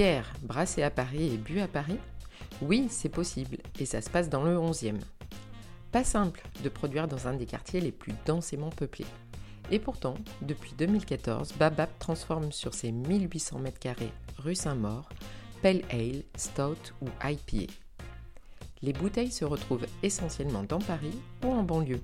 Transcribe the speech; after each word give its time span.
bière 0.00 0.32
brassée 0.40 0.82
à 0.82 0.90
Paris 0.90 1.34
et 1.34 1.36
bue 1.36 1.60
à 1.60 1.68
Paris? 1.68 1.98
Oui, 2.62 2.86
c'est 2.88 3.10
possible, 3.10 3.58
et 3.78 3.84
ça 3.84 4.00
se 4.00 4.08
passe 4.08 4.30
dans 4.30 4.42
le 4.42 4.56
11e. 4.56 4.98
Pas 5.92 6.04
simple 6.04 6.42
de 6.64 6.70
produire 6.70 7.06
dans 7.06 7.28
un 7.28 7.34
des 7.34 7.44
quartiers 7.44 7.82
les 7.82 7.92
plus 7.92 8.14
densément 8.24 8.70
peuplés. 8.70 9.04
Et 9.70 9.78
pourtant, 9.78 10.14
depuis 10.40 10.72
2014, 10.78 11.52
Babab 11.58 11.90
transforme 11.98 12.50
sur 12.50 12.72
ses 12.72 12.92
1800 12.92 13.60
m2 13.60 13.94
rue 14.38 14.54
Saint-Maur, 14.54 15.06
Pale 15.60 15.82
Ale, 15.90 16.22
Stout 16.34 16.94
ou 17.02 17.08
IPA. 17.22 17.70
Les 18.80 18.94
bouteilles 18.94 19.30
se 19.30 19.44
retrouvent 19.44 19.86
essentiellement 20.02 20.62
dans 20.62 20.78
Paris 20.78 21.20
ou 21.44 21.48
en 21.48 21.62
banlieue. 21.62 22.00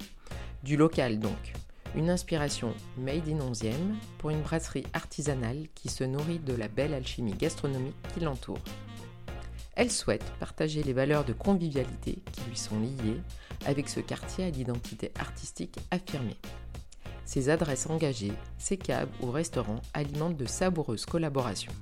Du 0.63 0.77
local 0.77 1.19
donc. 1.19 1.55
Une 1.95 2.11
inspiration 2.11 2.75
made 2.99 3.29
in 3.29 3.39
11e 3.39 3.95
pour 4.19 4.31
une 4.31 4.43
brasserie 4.43 4.87
artisanale 4.93 5.67
qui 5.75 5.89
se 5.89 6.05
nourrit 6.05 6.39
de 6.39 6.55
la 6.55 6.69
belle 6.69 6.93
alchimie 6.93 7.33
gastronomique 7.33 7.97
qui 8.13 8.21
l'entoure. 8.21 8.59
Elle 9.75 9.91
souhaite 9.91 10.25
partager 10.41 10.83
les 10.83 10.93
valeurs 10.93 11.25
de 11.25 11.33
convivialité 11.33 12.19
qui 12.33 12.41
lui 12.49 12.57
sont 12.57 12.81
liées 12.81 13.21
avec 13.67 13.89
ce 13.89 14.01
quartier 14.01 14.45
à 14.45 14.51
l'identité 14.51 15.13
artistique 15.19 15.79
affirmée. 15.91 16.37
Ses 17.25 17.49
adresses 17.49 17.89
engagées, 17.89 18.33
ses 18.59 18.77
caves 18.77 19.11
ou 19.21 19.31
restaurants 19.31 19.83
alimentent 19.95 20.37
de 20.37 20.47
savoureuses 20.47 21.07
collaborations. 21.07 21.73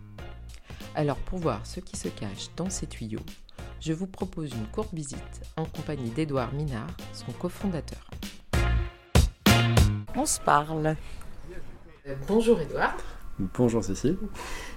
Alors 0.95 1.19
pour 1.19 1.39
voir 1.39 1.67
ce 1.67 1.81
qui 1.81 1.97
se 1.97 2.09
cache 2.09 2.51
dans 2.57 2.71
ces 2.71 2.87
tuyaux, 2.87 3.25
je 3.81 3.93
vous 3.93 4.07
propose 4.07 4.53
une 4.53 4.67
courte 4.69 4.95
visite 4.95 5.43
en 5.57 5.65
compagnie 5.65 6.11
d'Edouard 6.11 6.53
Minard, 6.55 6.97
son 7.13 7.33
cofondateur. 7.33 8.09
On 10.17 10.27
se 10.27 10.39
parle. 10.39 10.95
Euh, 12.07 12.15
bonjour 12.29 12.61
Edouard. 12.61 12.97
Bonjour 13.37 13.83
Cécile. 13.83 14.17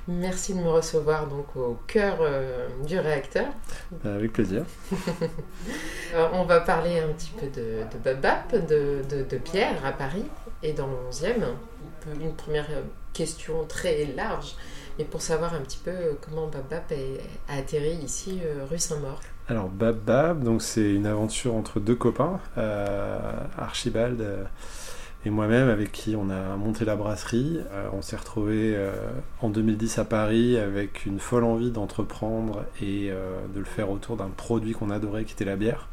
Merci 0.07 0.55
de 0.55 0.59
me 0.59 0.69
recevoir 0.69 1.27
donc 1.27 1.55
au 1.55 1.77
cœur 1.85 2.17
euh, 2.21 2.67
du 2.87 2.97
réacteur. 2.97 3.45
Euh, 4.03 4.15
avec 4.15 4.33
plaisir. 4.33 4.63
on 6.33 6.43
va 6.45 6.61
parler 6.61 6.99
un 6.99 7.09
petit 7.09 7.31
peu 7.39 7.45
de, 7.47 7.83
de 7.83 8.03
Babap, 8.03 8.51
de, 8.67 9.03
de, 9.07 9.37
Pierre 9.37 9.85
à 9.85 9.91
Paris 9.91 10.25
et 10.63 10.73
dans 10.73 10.87
le 10.87 10.95
11e. 11.11 11.43
Une 12.19 12.33
première 12.33 12.67
question 13.13 13.63
très 13.65 14.05
large, 14.05 14.55
mais 14.97 15.05
pour 15.05 15.21
savoir 15.21 15.53
un 15.53 15.61
petit 15.61 15.81
peu 15.83 16.17
comment 16.19 16.47
Babap 16.47 16.91
a 17.47 17.53
atterri 17.53 17.93
ici 17.97 18.41
rue 18.71 18.79
Saint-Maur. 18.79 19.19
Alors 19.47 19.67
Babap, 19.67 20.39
donc 20.39 20.63
c'est 20.63 20.95
une 20.95 21.05
aventure 21.05 21.53
entre 21.53 21.79
deux 21.79 21.95
copains, 21.95 22.39
Archibald 23.55 24.47
et 25.27 25.29
moi-même 25.29 25.67
avec 25.67 25.91
qui 25.91 26.15
on 26.15 26.29
a 26.29 26.55
monté 26.55 26.85
la 26.85 26.95
brasserie. 26.95 27.59
Euh, 27.73 27.89
on 27.91 28.01
s'est 28.01 28.15
retrouvé 28.15 28.73
euh, 28.75 28.93
en 29.41 29.49
2010 29.49 29.99
à 29.99 30.05
Paris 30.05 30.57
avec 30.57 31.05
une 31.05 31.19
folle 31.19 31.43
envie 31.43 31.69
d'entreprendre 31.69 32.63
et 32.81 33.09
euh, 33.11 33.41
de 33.53 33.59
le 33.59 33.65
faire 33.65 33.91
autour 33.91 34.15
d'un 34.15 34.29
produit 34.29 34.71
qu'on 34.71 34.89
adorait 34.89 35.25
qui 35.25 35.33
était 35.33 35.45
la 35.45 35.57
bière 35.57 35.89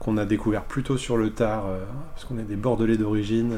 qu'on 0.00 0.16
a 0.16 0.24
découvert 0.24 0.64
plutôt 0.64 0.96
sur 0.96 1.16
le 1.16 1.30
tard 1.30 1.66
parce 2.12 2.24
qu'on 2.24 2.36
est 2.36 2.42
des 2.42 2.56
Bordelais 2.56 2.96
d'origine 2.96 3.56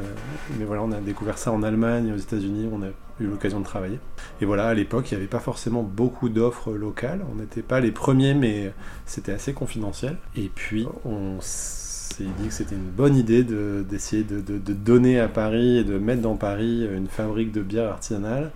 mais 0.59 0.65
voilà 0.67 0.83
on 0.83 0.93
a 0.93 1.01
découvert 1.01 1.39
ça 1.39 1.51
en 1.51 1.63
Allemagne 1.63 2.13
aux 2.13 2.19
États-Unis 2.19 2.69
on 2.71 2.83
a 2.83 2.89
eu 3.21 3.27
l'occasion 3.27 3.59
de 3.59 3.65
travailler 3.65 3.99
et 4.43 4.45
voilà 4.45 4.69
à 4.69 4.75
l'époque 4.75 5.11
il 5.11 5.15
n'y 5.15 5.21
avait 5.21 5.31
pas 5.31 5.41
forcément 5.41 5.83
beaucoup 5.83 6.29
d'offres 6.29 6.73
locales 6.75 7.25
on 7.33 7.37
n'était 7.37 7.63
pas 7.63 7.81
les 7.81 7.91
premiers 7.91 8.35
mais 8.35 8.73
c'était 9.07 9.33
assez 9.33 9.55
confidentiel 9.55 10.19
et 10.37 10.51
puis 10.55 10.87
on 11.07 11.41
s'est 11.41 11.86
dit 12.25 12.49
que 12.49 12.53
c'était 12.53 12.75
une 12.75 12.91
bonne 12.91 13.17
idée 13.17 13.45
d'essayer 13.45 14.25
de, 14.25 14.41
donner 14.59 15.21
à 15.21 15.29
Paris 15.29 15.79
et 15.79 15.85
de 15.85 15.99
mettre 15.99 16.23
dans 16.23 16.37
Paris 16.37 16.87
une 16.87 17.09
fabrique 17.09 17.53
de 17.53 17.63
bière 17.63 17.91
artisanale, 17.91 18.51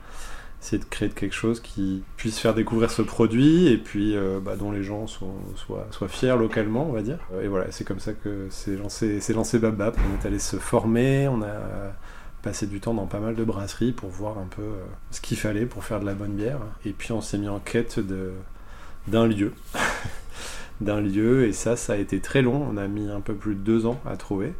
essayer 0.62 0.78
de 0.78 0.88
créer 0.88 1.08
quelque 1.08 1.34
chose 1.34 1.60
qui 1.60 2.02
puisse 2.16 2.38
faire 2.38 2.54
découvrir 2.54 2.90
ce 2.90 3.02
produit 3.02 3.68
et 3.68 3.78
puis 3.78 4.16
euh, 4.16 4.40
bah, 4.40 4.56
dont 4.56 4.70
les 4.70 4.82
gens 4.82 5.06
soient, 5.06 6.08
fiers 6.08 6.36
localement, 6.38 6.86
on 6.88 6.92
va 6.92 7.02
dire. 7.02 7.18
Et 7.42 7.48
voilà, 7.48 7.66
c'est 7.70 7.84
comme 7.84 8.00
ça 8.00 8.12
que 8.12 8.46
c'est 8.50 8.76
lancé, 8.76 9.20
lancé. 9.34 9.58
On 9.62 10.22
est 10.22 10.26
allé 10.26 10.38
se 10.38 10.56
former, 10.56 11.28
on 11.28 11.42
a 11.42 11.92
passé 12.42 12.66
du 12.66 12.80
temps 12.80 12.94
dans 12.94 13.06
pas 13.06 13.20
mal 13.20 13.34
de 13.34 13.44
brasseries 13.44 13.92
pour 13.92 14.08
voir 14.08 14.38
un 14.38 14.46
peu 14.46 14.62
euh, 14.62 14.84
ce 15.10 15.20
qu'il 15.20 15.36
fallait 15.36 15.66
pour 15.66 15.84
faire 15.84 16.00
de 16.00 16.06
la 16.06 16.14
bonne 16.14 16.32
bière. 16.32 16.60
Et 16.84 16.92
puis 16.92 17.12
on 17.12 17.20
s'est 17.20 17.38
mis 17.38 17.48
en 17.48 17.58
quête 17.58 18.00
d'un 19.08 19.26
lieu. 19.26 19.52
d'un 20.80 21.00
lieu 21.00 21.46
et 21.46 21.52
ça 21.52 21.76
ça 21.76 21.94
a 21.94 21.96
été 21.96 22.20
très 22.20 22.42
long. 22.42 22.66
On 22.70 22.76
a 22.76 22.88
mis 22.88 23.08
un 23.08 23.20
peu 23.20 23.34
plus 23.34 23.54
de 23.54 23.60
deux 23.60 23.86
ans 23.86 24.00
à 24.06 24.16
trouver 24.16 24.54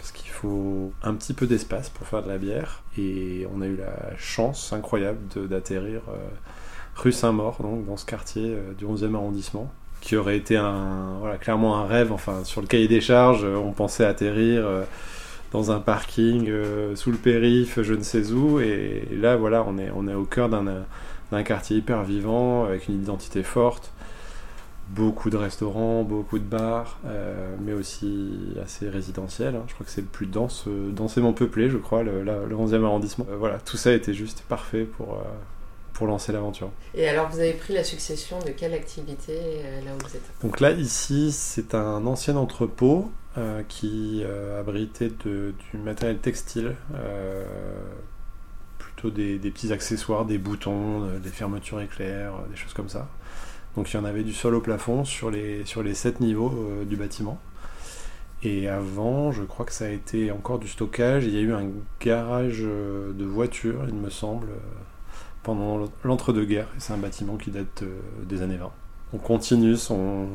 parce 0.00 0.12
qu'il 0.12 0.30
faut 0.30 0.92
un 1.02 1.14
petit 1.14 1.34
peu 1.34 1.46
d'espace 1.46 1.90
pour 1.90 2.06
faire 2.06 2.22
de 2.22 2.28
la 2.28 2.38
bière 2.38 2.82
et 2.96 3.46
on 3.54 3.60
a 3.60 3.66
eu 3.66 3.76
la 3.76 4.16
chance 4.16 4.72
incroyable 4.72 5.18
d'atterrir 5.46 6.00
euh, 6.08 6.16
rue 6.96 7.12
Saint-Maur 7.12 7.58
donc 7.60 7.84
dans 7.84 7.98
ce 7.98 8.06
quartier 8.06 8.44
euh, 8.46 8.72
du 8.72 8.86
11e 8.86 9.14
arrondissement 9.14 9.70
qui 10.00 10.16
aurait 10.16 10.38
été 10.38 10.56
un 10.56 11.18
voilà 11.20 11.36
clairement 11.36 11.76
un 11.76 11.86
rêve. 11.86 12.12
Enfin 12.12 12.44
sur 12.44 12.62
le 12.62 12.66
cahier 12.66 12.88
des 12.88 13.02
charges 13.02 13.44
euh, 13.44 13.56
on 13.56 13.72
pensait 13.72 14.06
atterrir 14.06 14.66
dans 15.52 15.70
un 15.70 15.80
parking 15.80 16.50
sous 16.94 17.10
le 17.10 17.18
périph 17.18 17.82
je 17.82 17.92
ne 17.92 18.02
sais 18.02 18.30
où 18.30 18.58
et, 18.60 19.06
là 19.12 19.36
voilà 19.36 19.64
on 19.68 19.76
est 19.76 19.90
on 19.94 20.08
est 20.08 20.14
au 20.14 20.24
cœur 20.24 20.48
d'un 20.48 21.42
quartier 21.42 21.76
hyper 21.76 22.04
vivant 22.04 22.64
avec 22.64 22.88
une 22.88 23.02
identité 23.02 23.42
forte 23.42 23.92
beaucoup 24.90 25.30
de 25.30 25.36
restaurants, 25.36 26.02
beaucoup 26.02 26.38
de 26.38 26.44
bars, 26.44 26.98
euh, 27.06 27.54
mais 27.60 27.72
aussi 27.72 28.54
assez 28.62 28.88
résidentiel. 28.88 29.54
Hein. 29.54 29.64
Je 29.68 29.74
crois 29.74 29.86
que 29.86 29.92
c'est 29.92 30.00
le 30.00 30.06
plus 30.06 30.26
dense, 30.26 30.64
euh, 30.66 30.90
densément 30.90 31.32
peuplé, 31.32 31.70
je 31.70 31.76
crois, 31.76 32.02
le, 32.02 32.22
le 32.24 32.56
11e 32.56 32.84
arrondissement. 32.84 33.26
Euh, 33.30 33.36
voilà, 33.36 33.58
tout 33.58 33.76
ça 33.76 33.92
était 33.92 34.14
juste 34.14 34.42
parfait 34.48 34.82
pour, 34.82 35.22
pour 35.92 36.06
lancer 36.06 36.32
l'aventure. 36.32 36.70
Et 36.94 37.08
alors, 37.08 37.28
vous 37.30 37.38
avez 37.38 37.52
pris 37.52 37.72
la 37.72 37.84
succession 37.84 38.38
de 38.40 38.50
quelle 38.50 38.74
activité 38.74 39.62
là 39.84 39.92
où 39.94 40.08
vous 40.08 40.16
êtes? 40.16 40.30
Donc 40.42 40.60
là, 40.60 40.72
ici, 40.72 41.30
c'est 41.30 41.74
un 41.74 42.06
ancien 42.06 42.36
entrepôt 42.36 43.10
qui 43.68 44.24
abritait 44.58 45.12
de, 45.24 45.54
du 45.70 45.78
matériel 45.78 46.18
textile. 46.18 46.74
plutôt 48.78 49.10
des, 49.10 49.38
des, 49.38 49.50
petits 49.52 49.72
accessoires, 49.72 50.24
des 50.24 50.38
boutons, 50.38 51.06
des 51.22 51.30
fermetures 51.30 51.80
éclairs, 51.80 52.32
des 52.50 52.56
choses 52.56 52.74
comme 52.74 52.88
ça. 52.88 53.08
Donc 53.76 53.92
il 53.92 53.96
y 53.96 54.00
en 54.00 54.04
avait 54.04 54.22
du 54.22 54.32
sol 54.32 54.54
au 54.54 54.60
plafond 54.60 55.04
sur 55.04 55.30
les, 55.30 55.64
sur 55.64 55.82
les 55.82 55.94
7 55.94 56.20
niveaux 56.20 56.52
euh, 56.52 56.84
du 56.84 56.96
bâtiment. 56.96 57.38
Et 58.42 58.68
avant, 58.68 59.32
je 59.32 59.42
crois 59.42 59.66
que 59.66 59.72
ça 59.72 59.84
a 59.84 59.90
été 59.90 60.30
encore 60.32 60.58
du 60.58 60.66
stockage. 60.66 61.26
Il 61.26 61.34
y 61.34 61.38
a 61.38 61.40
eu 61.40 61.52
un 61.52 61.68
garage 62.00 62.62
euh, 62.62 63.12
de 63.12 63.24
voitures, 63.24 63.84
il 63.86 63.94
me 63.94 64.10
semble, 64.10 64.48
euh, 64.48 64.58
pendant 65.42 65.86
l'entre-deux-guerres. 66.04 66.68
C'est 66.78 66.92
un 66.92 66.98
bâtiment 66.98 67.36
qui 67.36 67.50
date 67.50 67.84
des 68.24 68.42
années 68.42 68.56
20. 68.56 68.70
On 69.12 69.18
continue 69.18 69.76
son, 69.76 70.26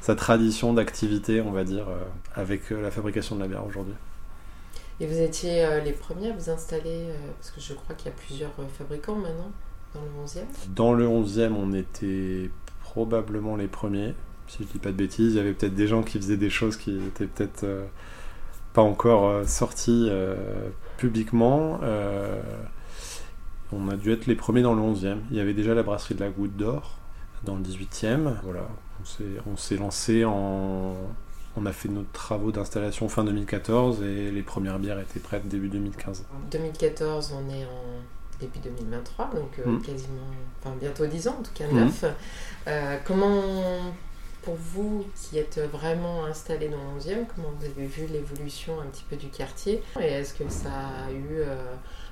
sa 0.00 0.14
tradition 0.14 0.72
d'activité, 0.74 1.40
on 1.40 1.52
va 1.52 1.64
dire, 1.64 1.86
avec 2.34 2.70
la 2.70 2.90
fabrication 2.90 3.36
de 3.36 3.42
la 3.42 3.48
bière 3.48 3.66
aujourd'hui. 3.66 3.94
Et 4.98 5.06
vous 5.06 5.18
étiez 5.18 5.66
les 5.84 5.92
premiers 5.92 6.30
à 6.30 6.32
vous 6.32 6.48
installer, 6.48 7.08
parce 7.38 7.50
que 7.50 7.60
je 7.60 7.74
crois 7.74 7.94
qu'il 7.94 8.06
y 8.06 8.14
a 8.14 8.16
plusieurs 8.16 8.50
fabricants 8.78 9.16
maintenant 9.16 9.50
dans 9.94 10.00
le 10.00 10.26
11e 10.26 10.74
Dans 10.74 10.94
le 10.94 11.06
11e, 11.06 11.52
on 11.52 11.72
était 11.74 12.50
probablement 12.96 13.56
les 13.56 13.68
premiers. 13.68 14.14
Si 14.48 14.62
je 14.62 14.68
dis 14.72 14.78
pas 14.78 14.90
de 14.90 14.96
bêtises, 14.96 15.34
il 15.34 15.36
y 15.36 15.40
avait 15.40 15.52
peut-être 15.52 15.74
des 15.74 15.86
gens 15.86 16.02
qui 16.02 16.18
faisaient 16.18 16.38
des 16.38 16.48
choses 16.48 16.78
qui 16.78 16.96
étaient 16.96 17.26
peut-être 17.26 17.64
euh, 17.64 17.84
pas 18.72 18.80
encore 18.80 19.28
euh, 19.28 19.44
sorties 19.44 20.08
euh, 20.08 20.34
publiquement. 20.96 21.78
on 23.70 23.88
a 23.90 23.96
dû 23.96 24.12
être 24.12 24.26
les 24.26 24.34
premiers 24.34 24.62
dans 24.62 24.74
le 24.74 24.80
11e. 24.80 25.18
Il 25.30 25.36
y 25.36 25.40
avait 25.40 25.52
déjà 25.52 25.74
la 25.74 25.82
brasserie 25.82 26.14
de 26.14 26.20
la 26.20 26.30
Goutte 26.30 26.56
d'Or 26.56 26.96
dans 27.44 27.56
le 27.56 27.62
18e. 27.62 28.32
Voilà, 28.44 28.66
on 29.46 29.56
s'est 29.56 29.76
lancé 29.76 30.24
en. 30.24 30.94
On 31.58 31.66
a 31.66 31.72
fait 31.72 31.88
nos 31.88 32.04
travaux 32.12 32.52
d'installation 32.52 33.08
fin 33.08 33.24
2014 33.24 34.02
et 34.02 34.30
les 34.30 34.42
premières 34.42 34.78
bières 34.78 35.00
étaient 35.00 35.20
prêtes 35.20 35.48
début 35.48 35.68
2015. 35.68 36.24
2014, 36.50 37.34
on 37.34 37.50
est 37.50 37.64
en 37.64 38.02
début 38.40 38.58
2023, 38.58 39.30
donc 39.34 39.58
euh, 39.58 39.70
mm. 39.70 39.82
quasiment, 39.82 40.26
enfin 40.60 40.74
bientôt 40.80 41.06
10 41.06 41.28
ans, 41.28 41.36
en 41.40 41.42
tout 41.42 41.52
cas 41.54 41.66
9. 41.70 42.02
Mm. 42.02 42.06
Euh, 42.68 42.96
comment, 43.04 43.42
pour 44.42 44.56
vous 44.56 45.06
qui 45.14 45.38
êtes 45.38 45.60
vraiment 45.72 46.24
installé 46.24 46.68
dans 46.68 46.76
le 46.76 47.00
11e, 47.00 47.26
comment 47.34 47.52
vous 47.58 47.64
avez 47.64 47.86
vu 47.86 48.06
l'évolution 48.12 48.80
un 48.80 48.86
petit 48.86 49.04
peu 49.08 49.16
du 49.16 49.28
quartier? 49.28 49.82
Et 50.00 50.04
est-ce 50.06 50.34
que 50.34 50.48
ça 50.48 50.70
a 50.70 51.10
eu 51.10 51.40
euh, 51.40 51.56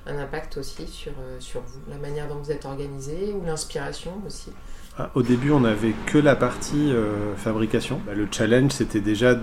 un 0.05 0.17
impact 0.17 0.57
aussi 0.57 0.87
sur, 0.87 1.13
sur 1.39 1.61
vous, 1.61 1.79
la 1.89 1.97
manière 1.97 2.27
dont 2.27 2.35
vous 2.35 2.51
êtes 2.51 2.65
organisé 2.65 3.33
ou 3.33 3.45
l'inspiration 3.45 4.21
aussi? 4.25 4.51
Ah, 4.97 5.11
Au 5.15 5.21
début, 5.21 5.51
on 5.51 5.59
n'avait 5.59 5.93
que 6.05 6.17
la 6.17 6.35
partie 6.35 6.93
fabrication. 7.35 7.99
Bah, 8.05 8.13
le 8.13 8.27
challenge, 8.31 8.71
c'était 8.71 9.01
déjà 9.01 9.37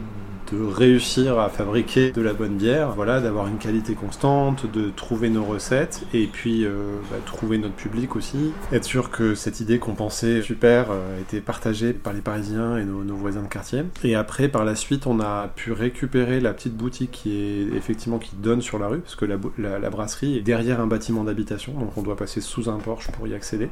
de 0.50 0.62
réussir 0.62 1.38
à 1.38 1.48
fabriquer 1.48 2.12
de 2.12 2.22
la 2.22 2.32
bonne 2.32 2.56
bière, 2.56 2.92
voilà, 2.92 3.20
d'avoir 3.20 3.46
une 3.46 3.58
qualité 3.58 3.94
constante, 3.94 4.70
de 4.70 4.90
trouver 4.90 5.30
nos 5.30 5.44
recettes 5.44 6.02
et 6.12 6.26
puis 6.26 6.64
euh, 6.64 6.96
bah, 7.10 7.18
trouver 7.24 7.58
notre 7.58 7.74
public 7.74 8.16
aussi. 8.16 8.52
Être 8.72 8.84
sûr 8.84 9.10
que 9.10 9.34
cette 9.34 9.60
idée 9.60 9.78
qu'on 9.78 9.94
pensait 9.94 10.42
super 10.42 10.90
euh, 10.90 11.20
était 11.20 11.40
partagée 11.40 11.92
par 11.92 12.12
les 12.12 12.20
Parisiens 12.20 12.76
et 12.76 12.84
nos, 12.84 13.16
voisins 13.16 13.42
de 13.42 13.48
quartier. 13.48 13.82
Et 14.04 14.14
après, 14.14 14.48
par 14.48 14.64
la 14.64 14.74
suite, 14.74 15.06
on 15.06 15.20
a 15.20 15.48
pu 15.54 15.72
récupérer 15.72 16.40
la 16.40 16.52
petite 16.52 16.76
boutique 16.76 17.10
qui 17.12 17.36
est 17.36 17.76
effectivement 17.76 18.18
qui 18.18 18.34
donne 18.36 18.62
sur 18.62 18.78
la 18.78 18.88
rue, 18.88 19.00
parce 19.00 19.16
que 19.16 19.24
la, 19.24 19.90
brasserie 19.90 20.38
est 20.38 20.42
derrière 20.42 20.80
un 20.80 20.86
bâtiment 20.86 21.24
d'habitation, 21.24 21.72
donc 21.74 21.96
on 21.96 22.02
doit 22.02 22.16
passer 22.16 22.40
sous 22.40 22.68
un 22.68 22.78
porche 22.78 23.10
pour 23.12 23.28
y 23.28 23.34
accéder. 23.34 23.68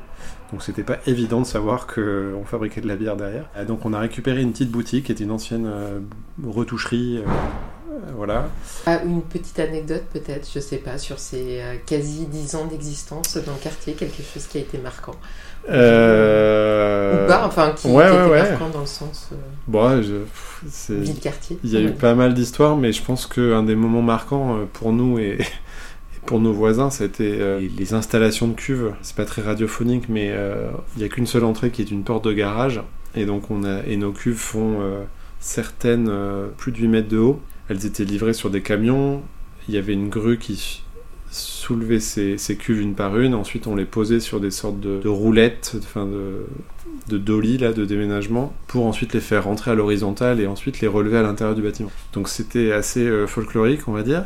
Donc 0.53 0.63
c'était 0.63 0.83
pas 0.83 0.99
évident 1.07 1.41
de 1.41 1.47
savoir 1.47 1.87
qu'on 1.87 2.45
fabriquait 2.45 2.81
de 2.81 2.89
la 2.89 2.97
bière 2.97 3.17
derrière. 3.17 3.49
Donc 3.67 3.85
on 3.85 3.93
a 3.93 3.99
récupéré 3.99 4.43
une 4.43 4.53
petite 4.53 4.71
boutique 4.71 5.07
qui 5.07 5.13
était 5.13 5.25
une 5.25 5.31
ancienne 5.31 5.67
euh, 5.67 6.01
retoucherie. 6.61 7.19
Euh, 7.19 7.23
voilà. 8.17 8.49
Ah, 8.87 9.01
une 9.05 9.23
petite 9.23 9.59
anecdote 9.59 10.05
peut-être, 10.12 10.49
je 10.55 10.61
sais 10.61 10.79
pas, 10.79 10.99
sur 10.99 11.19
ces 11.19 11.61
euh, 11.61 11.75
quasi 11.87 12.27
10 12.27 12.55
ans 12.55 12.67
d'existence 12.67 13.37
dans 13.45 13.53
le 13.53 13.59
quartier, 13.59 13.95
quelque 13.95 14.23
chose 14.23 14.47
qui 14.47 14.59
a 14.59 14.61
été 14.61 14.79
marquant. 14.79 15.15
Euh... 15.69 17.25
Ou 17.25 17.29
pas, 17.29 17.47
enfin 17.47 17.73
qui, 17.77 17.87
ouais, 17.89 18.07
qui 18.07 18.12
ouais, 18.17 18.27
ouais. 18.31 18.51
marquant 18.51 18.71
dans 18.71 18.81
le 18.81 18.87
sens 18.87 19.29
euh, 19.33 19.37
Bon, 19.67 20.03
je... 20.03 20.17
c'est- 20.71 20.95
vie 20.95 21.12
de 21.12 21.21
quartier. 21.21 21.59
Il 21.62 21.71
y 21.71 21.77
a 21.77 21.81
eu 21.81 21.93
pas 21.93 22.15
mal 22.15 22.33
d'histoires, 22.35 22.77
mais 22.77 22.93
je 22.93 23.03
pense 23.03 23.27
qu'un 23.27 23.62
des 23.62 23.75
moments 23.77 24.03
marquants 24.03 24.57
euh, 24.57 24.65
pour 24.73 24.93
nous 24.93 25.19
et, 25.19 25.39
et 25.41 26.21
pour 26.27 26.41
nos 26.41 26.53
voisins, 26.53 26.91
c'était 26.91 27.37
euh, 27.41 27.61
les 27.77 27.95
installations 27.95 28.49
de 28.49 28.55
cuves. 28.55 28.95
C'est 29.03 29.17
pas 29.17 29.25
très 29.27 29.43
radiophonique, 29.43 30.09
mais 30.09 30.31
euh, 30.33 30.71
il 30.97 31.03
y 31.03 31.05
a 31.05 31.09
qu'une 31.09 31.27
seule 31.27 31.45
entrée 31.45 31.71
qui 31.71 31.83
est 31.83 31.91
une 31.91 32.05
porte 32.05 32.25
de 32.25 32.33
garage. 32.33 32.81
Et 33.15 33.27
donc, 33.27 33.51
on 33.51 33.65
a, 33.65 33.83
et 33.87 33.97
nos 33.97 34.12
cuves 34.12 34.37
font 34.39 34.79
euh, 34.81 35.03
certaines 35.41 36.09
euh, 36.09 36.49
plus 36.57 36.71
de 36.71 36.79
8 36.79 36.89
mètres 36.89 37.09
de 37.09 37.19
haut. 37.19 37.41
Elles 37.69 37.87
étaient 37.87 38.05
livrées 38.05 38.35
sur 38.35 38.51
des 38.51 38.63
camions. 38.63 39.23
Il 39.69 39.75
y 39.75 39.79
avait 39.79 39.95
une 39.95 40.09
grue 40.09 40.39
qui 40.39 40.83
soulevait 41.31 42.01
ces, 42.01 42.39
ces 42.39 42.57
cuves 42.57 42.81
une 42.81 42.95
par 42.95 43.19
une. 43.19 43.35
Ensuite, 43.35 43.67
on 43.67 43.75
les 43.75 43.85
posait 43.85 44.21
sur 44.21 44.41
des 44.41 44.51
sortes 44.51 44.81
de, 44.81 45.01
de 45.01 45.09
roulettes, 45.09 45.77
enfin 45.79 46.07
de, 46.07 46.45
de 47.09 47.19
dolly 47.19 47.59
là, 47.59 47.73
de 47.73 47.85
déménagement, 47.85 48.53
pour 48.67 48.87
ensuite 48.87 49.15
les 49.15 49.21
faire 49.21 49.45
rentrer 49.45 49.71
à 49.71 49.75
l'horizontale 49.75 50.41
et 50.41 50.47
ensuite 50.47 50.81
les 50.81 50.89
relever 50.89 51.19
à 51.19 51.23
l'intérieur 51.23 51.55
du 51.55 51.63
bâtiment. 51.63 51.91
Donc 52.13 52.29
c'était 52.29 52.73
assez 52.73 53.07
euh, 53.07 53.27
folklorique, 53.27 53.89
on 53.89 53.93
va 53.93 54.03
dire. 54.03 54.25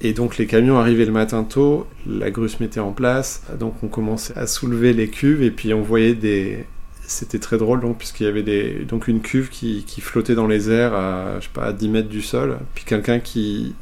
Et 0.00 0.14
donc 0.14 0.36
les 0.36 0.46
camions 0.46 0.78
arrivaient 0.78 1.04
le 1.04 1.12
matin 1.12 1.44
tôt, 1.44 1.86
la 2.06 2.30
grue 2.30 2.48
se 2.48 2.60
mettait 2.60 2.80
en 2.80 2.90
place, 2.90 3.44
donc 3.60 3.74
on 3.84 3.88
commençait 3.88 4.36
à 4.36 4.48
soulever 4.48 4.92
les 4.92 5.08
cuves 5.08 5.42
et 5.42 5.50
puis 5.50 5.72
on 5.74 5.82
voyait 5.82 6.14
des... 6.14 6.64
C'était 7.06 7.38
très 7.38 7.58
drôle 7.58 7.80
donc 7.80 7.98
puisqu'il 7.98 8.24
y 8.24 8.28
avait 8.28 8.42
des... 8.42 8.84
donc 8.84 9.08
une 9.08 9.20
cuve 9.20 9.48
qui, 9.50 9.84
qui 9.86 10.00
flottait 10.00 10.34
dans 10.34 10.46
les 10.46 10.70
airs 10.70 10.94
à, 10.94 11.40
je 11.40 11.44
sais 11.44 11.50
pas, 11.52 11.64
à 11.64 11.72
10 11.72 11.88
mètres 11.88 12.08
du 12.08 12.22
sol, 12.22 12.58
puis 12.74 12.84
quelqu'un 12.84 13.20
qui... 13.20 13.74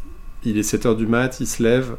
Il 0.42 0.56
est 0.56 0.62
7 0.62 0.86
heures 0.86 0.96
du 0.96 1.06
mat, 1.06 1.38
il 1.40 1.46
se 1.46 1.62
lève, 1.62 1.96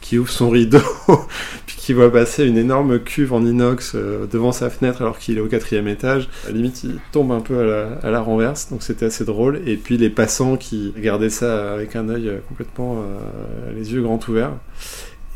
qui 0.00 0.16
ouvre 0.16 0.30
son 0.30 0.48
rideau, 0.48 0.80
puis 1.66 1.76
qui 1.76 1.92
voit 1.92 2.10
passer 2.10 2.46
une 2.46 2.56
énorme 2.56 2.98
cuve 2.98 3.34
en 3.34 3.44
inox 3.44 3.92
euh, 3.94 4.26
devant 4.26 4.52
sa 4.52 4.70
fenêtre 4.70 5.02
alors 5.02 5.18
qu'il 5.18 5.36
est 5.36 5.40
au 5.42 5.48
quatrième 5.48 5.86
étage. 5.86 6.30
À 6.44 6.48
la 6.48 6.54
limite, 6.54 6.82
il 6.82 6.98
tombe 7.12 7.30
un 7.30 7.40
peu 7.40 7.60
à 8.02 8.10
la, 8.10 8.20
renverse, 8.22 8.70
donc 8.70 8.82
c'était 8.82 9.04
assez 9.04 9.26
drôle. 9.26 9.60
Et 9.66 9.76
puis 9.76 9.98
les 9.98 10.08
passants 10.08 10.56
qui 10.56 10.94
regardaient 10.96 11.28
ça 11.28 11.74
avec 11.74 11.94
un 11.94 12.08
œil 12.08 12.40
complètement 12.48 13.02
euh, 13.02 13.72
les 13.76 13.92
yeux 13.92 14.00
grands 14.00 14.20
ouverts. 14.28 14.52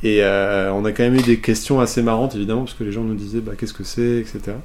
Et 0.02 0.24
euh, 0.24 0.72
on 0.72 0.84
a 0.84 0.92
quand 0.92 1.04
même 1.04 1.16
eu 1.16 1.22
des 1.22 1.38
questions 1.38 1.80
assez 1.80 2.02
marrantes, 2.02 2.34
évidemment, 2.34 2.64
parce 2.64 2.74
que 2.74 2.84
les 2.84 2.92
gens 2.92 3.04
nous 3.04 3.14
disaient 3.14 3.40
bah, 3.40 3.52
qu'est-ce 3.56 3.74
que 3.74 3.84
c'est, 3.84 4.18
etc. 4.18 4.56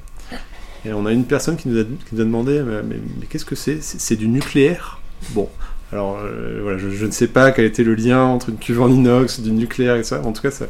Et 0.86 0.94
on 0.94 1.06
a 1.06 1.12
une 1.12 1.26
personne 1.26 1.58
qui 1.58 1.70
nous 1.70 1.80
a, 1.80 1.86
demandé 2.12 2.62
mais, 2.62 2.98
qu'est-ce 3.30 3.46
que 3.46 3.56
c'est? 3.56 3.82
C'est 3.82 4.16
du 4.16 4.28
nucléaire? 4.28 5.00
Bon, 5.32 5.50
alors 5.92 6.20
euh, 6.22 6.60
voilà, 6.62 6.78
je, 6.78 7.06
ne 7.06 7.12
sais 7.12 7.28
pas 7.28 7.52
quel 7.52 7.66
était 7.66 7.84
le 7.84 7.96
lien 7.96 8.24
entre 8.24 8.50
une 8.50 8.58
cuve 8.58 8.82
en 8.82 8.90
inox, 8.90 9.40
du 9.40 9.52
nucléaire 9.52 9.96
et 9.96 10.04
ça. 10.04 10.22
En 10.24 10.32
tout 10.32 10.42
cas, 10.42 10.52
ça, 10.52 10.66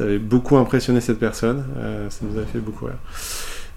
avait 0.00 0.18
beaucoup 0.18 0.56
impressionné 0.56 1.00
cette 1.00 1.18
personne. 1.18 1.64
Euh, 1.78 2.08
ça 2.10 2.20
nous 2.22 2.38
a 2.40 2.44
fait 2.44 2.58
beaucoup 2.58 2.86
rire. 2.86 2.98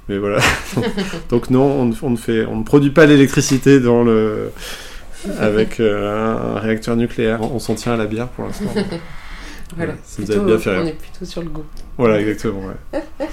Mais 0.09 0.17
voilà. 0.17 0.39
Donc 1.29 1.49
non, 1.49 1.91
on, 2.01 2.09
ne- 2.09 2.15
fait, 2.17 2.45
on 2.45 2.57
ne 2.57 2.63
produit 2.63 2.91
pas 2.91 3.05
l'électricité 3.05 3.79
dans 3.79 4.03
le 4.03 4.51
avec 5.39 5.79
euh, 5.79 6.55
un 6.55 6.59
réacteur 6.59 6.95
nucléaire. 6.95 7.41
On 7.41 7.59
s'en 7.59 7.75
tient 7.75 7.93
à 7.93 7.97
la 7.97 8.05
bière 8.05 8.27
pour 8.27 8.45
l'instant. 8.45 8.71
Voilà, 9.75 9.93
ça 10.03 10.21
nous 10.21 10.25
Plutôt, 10.27 10.41
a 10.41 10.45
bien 10.45 10.57
fait 10.59 10.77
on 10.77 10.85
est 10.85 10.93
plutôt 10.93 11.25
sur 11.25 11.41
le 11.41 11.49
goût. 11.49 11.63
Voilà, 11.97 12.19
exactement. 12.19 12.61
ouais. 12.67 13.01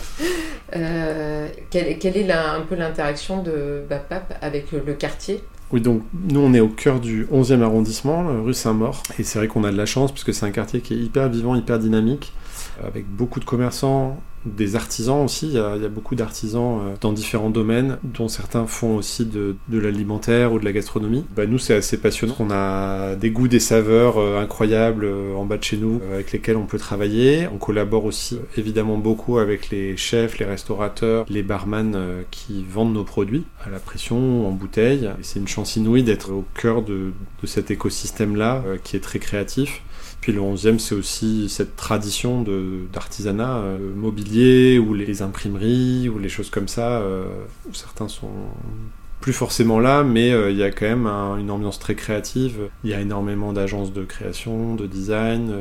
Euh, 0.76 1.48
quelle, 1.70 1.98
quelle 1.98 2.16
est 2.18 2.26
la- 2.26 2.52
un 2.54 2.60
peu 2.60 2.74
l'interaction 2.74 3.42
de 3.42 3.82
Bapap 3.88 4.36
avec 4.42 4.70
le 4.72 4.92
quartier? 4.92 5.42
Oui, 5.72 5.80
donc 5.80 6.02
nous 6.28 6.40
on 6.40 6.52
est 6.52 6.60
au 6.60 6.68
cœur 6.68 7.00
du 7.00 7.26
11e 7.32 7.62
arrondissement, 7.62 8.28
euh, 8.28 8.40
rue 8.42 8.52
Saint-Maur, 8.52 9.02
et 9.18 9.22
c'est 9.22 9.38
vrai 9.38 9.48
qu'on 9.48 9.64
a 9.64 9.70
de 9.70 9.76
la 9.78 9.86
chance 9.86 10.12
puisque 10.12 10.34
c'est 10.34 10.44
un 10.44 10.50
quartier 10.50 10.80
qui 10.82 10.92
est 10.94 10.98
hyper 10.98 11.28
vivant, 11.30 11.54
hyper 11.54 11.78
dynamique, 11.78 12.34
avec 12.86 13.06
beaucoup 13.06 13.40
de 13.40 13.44
commerçants, 13.46 14.20
des 14.44 14.76
artisans 14.76 15.24
aussi, 15.24 15.46
il 15.48 15.54
y 15.54 15.58
a, 15.58 15.76
beaucoup 15.88 16.14
d'artisans 16.14 16.80
euh, 16.80 16.94
dans 17.00 17.12
différents 17.12 17.50
domaines, 17.50 17.98
dont 18.02 18.28
certains 18.28 18.66
font 18.66 18.96
aussi 18.96 19.24
de, 19.24 19.56
l'alimentaire 19.70 20.52
ou 20.52 20.58
de 20.58 20.64
la 20.64 20.72
gastronomie. 20.72 21.24
Bah, 21.36 21.46
nous 21.46 21.58
c'est 21.58 21.74
assez 21.74 21.98
passionnant, 21.98 22.36
on 22.38 22.50
a 22.50 23.14
des 23.16 23.30
goûts, 23.30 23.48
des 23.48 23.60
saveurs 23.60 24.18
euh, 24.18 24.40
incroyables 24.40 25.04
euh, 25.04 25.34
en 25.34 25.44
bas 25.44 25.56
de 25.56 25.64
chez 25.64 25.76
nous, 25.76 26.00
avec 26.12 26.32
lesquels 26.32 26.56
on 26.56 26.66
peut 26.66 26.78
travailler. 26.78 27.48
On 27.52 27.58
collabore 27.58 28.04
aussi 28.04 28.38
évidemment 28.56 28.98
beaucoup 28.98 29.38
avec 29.38 29.70
les 29.70 29.96
chefs, 29.96 30.38
les 30.38 30.44
restaurateurs, 30.44 31.26
les 31.28 31.42
barman 31.42 31.96
qui 32.30 32.64
vendent 32.68 32.92
nos 32.92 33.04
produits 33.04 33.44
à 33.64 33.70
la 33.70 33.78
pression, 33.78 34.46
en 34.46 34.52
bouteille. 34.52 35.10
C'est 35.22 35.38
une 35.38 35.48
chance 35.48 35.76
inouïe 35.76 36.02
d'être 36.02 36.32
au 36.32 36.44
cœur 36.54 36.82
de, 36.82 37.12
cet 37.44 37.70
écosystème-là 37.70 38.62
qui 38.82 38.96
est 38.96 39.00
très 39.00 39.18
créatif. 39.18 39.82
Puis 40.20 40.32
le 40.32 40.40
11e, 40.40 40.78
c'est 40.78 40.94
aussi 40.94 41.48
cette 41.48 41.76
tradition 41.76 42.44
d'artisanat 42.92 43.58
euh, 43.58 43.78
mobilier 43.94 44.78
ou 44.78 44.92
les 44.94 45.22
imprimeries 45.22 46.08
ou 46.08 46.18
les 46.18 46.28
choses 46.28 46.50
comme 46.50 46.68
ça, 46.68 47.00
euh, 47.00 47.24
où 47.70 47.74
certains 47.74 48.08
sont 48.08 48.30
plus 49.20 49.32
forcément 49.32 49.80
là, 49.80 50.04
mais 50.04 50.32
euh, 50.32 50.50
il 50.50 50.56
y 50.56 50.62
a 50.62 50.70
quand 50.70 50.86
même 50.86 51.06
un- 51.06 51.38
une 51.38 51.50
ambiance 51.50 51.78
très 51.78 51.94
créative. 51.94 52.68
Il 52.84 52.90
y 52.90 52.94
a 52.94 53.00
énormément 53.00 53.52
d'agences 53.52 53.92
de 53.92 54.04
création, 54.04 54.74
de 54.74 54.86
design. 54.86 55.52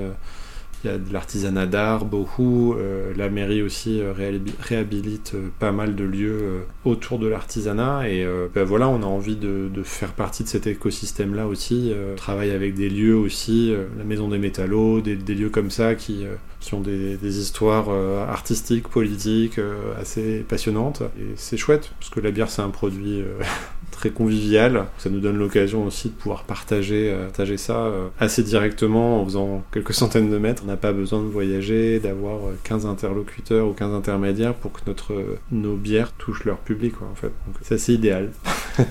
Il 0.84 0.92
y 0.92 0.94
a 0.94 0.98
de 0.98 1.12
l'artisanat 1.12 1.66
d'art, 1.66 2.06
beaucoup. 2.06 2.74
Euh, 2.74 3.14
la 3.16 3.30
mairie 3.30 3.62
aussi 3.62 4.00
euh, 4.00 4.14
réhabi- 4.14 4.54
réhabilite 4.60 5.34
euh, 5.36 5.50
pas 5.60 5.72
mal 5.72 5.96
de 5.96 6.04
lieux 6.04 6.66
autour 6.86 7.20
de 7.20 7.28
l'artisanat. 7.28 8.10
Et 8.10 8.26
ben 8.54 8.64
voilà, 8.64 8.88
on 8.88 9.02
a 9.02 9.06
envie 9.06 9.36
de, 9.36 9.70
faire 9.84 10.14
partie 10.14 10.44
de 10.44 10.50
cet 10.50 10.68
écosystème-là 10.68 11.48
aussi. 11.48 11.94
On 12.14 12.16
travaille 12.16 12.52
avec 12.52 12.76
des 12.76 12.90
lieux 12.90 13.16
aussi, 13.16 13.74
la 13.98 14.04
Maison 14.04 14.30
des 14.30 14.38
Métallos, 14.38 15.02
des, 15.02 15.16
lieux 15.16 15.50
comme 15.50 15.70
ça 15.70 15.96
qui, 15.96 16.26
qui 16.60 16.74
ont 16.74 16.82
des, 16.82 17.18
des 17.18 17.40
histoires 17.40 17.90
artistiques, 18.30 18.88
politiques 18.88 19.60
assez 20.00 20.46
passionnantes. 20.48 21.02
Et 21.20 21.34
c'est 21.36 21.58
chouette, 21.58 21.92
parce 22.00 22.10
que 22.10 22.20
la 22.20 22.32
bière, 22.32 22.50
c'est 22.50 22.62
un 22.62 22.70
produit... 22.70 23.24
euh, 23.98 24.00
très 24.00 24.10
convivial. 24.12 24.86
Ça 24.98 25.10
nous 25.10 25.20
donne 25.20 25.38
l'occasion 25.38 25.86
aussi 25.86 26.10
de 26.10 26.14
pouvoir 26.14 26.44
partager, 26.44 27.12
euh, 27.12 27.26
partager 27.26 27.58
ça 27.58 27.78
euh, 27.78 28.08
assez 28.20 28.44
directement 28.44 29.22
en 29.22 29.26
faisant 29.26 29.64
quelques 29.72 29.94
centaines 29.94 30.30
de 30.30 30.38
mètres. 30.38 30.64
On 30.66 30.68
n'a 30.68 30.78
pas 30.78 30.94
besoin 30.94 31.22
de 31.22 31.28
voyager, 31.28 32.00
d'avoir 32.00 32.38
euh, 32.48 32.58
15 32.64 32.86
interlocuteurs 32.86 33.68
ou 33.68 33.74
15 33.74 33.94
intermédiaires 33.94 34.54
pour 34.54 34.72
que 34.72 34.82
notre, 34.88 35.14
euh, 35.14 35.40
nos 35.52 35.76
bières 35.76 36.12
touchent 36.14 36.46
leur 36.46 36.58
public, 36.58 36.94
quoi, 36.98 37.08
en 37.12 37.16
fait. 37.16 37.32
Donc 37.46 37.56
c'est 37.62 37.94
idéal. 37.94 38.32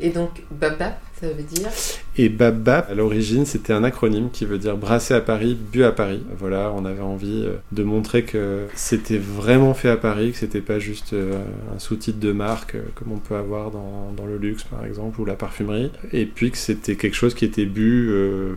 Et 0.00 0.10
donc 0.10 0.42
Bapap, 0.50 1.00
ça 1.20 1.28
veut 1.28 1.42
dire 1.42 1.68
Et 2.16 2.30
BABAP, 2.30 2.90
à 2.90 2.94
l'origine, 2.94 3.44
c'était 3.44 3.74
un 3.74 3.84
acronyme 3.84 4.30
qui 4.30 4.46
veut 4.46 4.56
dire 4.56 4.78
brasser 4.78 5.12
à 5.12 5.20
Paris, 5.20 5.54
bu 5.54 5.84
à 5.84 5.92
Paris. 5.92 6.22
Voilà, 6.38 6.72
on 6.74 6.86
avait 6.86 7.02
envie 7.02 7.44
euh, 7.44 7.56
de 7.72 7.82
montrer 7.82 8.24
que 8.24 8.66
c'était 8.74 9.18
vraiment 9.18 9.74
fait 9.74 9.90
à 9.90 9.98
Paris, 9.98 10.32
que 10.32 10.38
c'était 10.38 10.62
pas 10.62 10.78
juste 10.78 11.12
euh, 11.12 11.42
un 11.74 11.78
sous-titre 11.78 12.20
de 12.20 12.32
marque 12.32 12.74
euh, 12.74 12.82
comme 12.94 13.12
on 13.12 13.18
peut 13.18 13.34
avoir 13.34 13.70
dans, 13.70 14.14
le 14.26 14.36
luxe 14.36 14.64
par 14.64 14.84
exemple 14.84 15.20
ou 15.20 15.24
la 15.24 15.34
parfumerie. 15.34 15.90
Et 16.12 16.26
puis 16.26 16.50
que 16.50 16.58
c'était 16.58 16.94
quelque 16.96 17.16
chose 17.16 17.34
qui 17.34 17.44
était 17.44 17.64
bu 17.64 18.10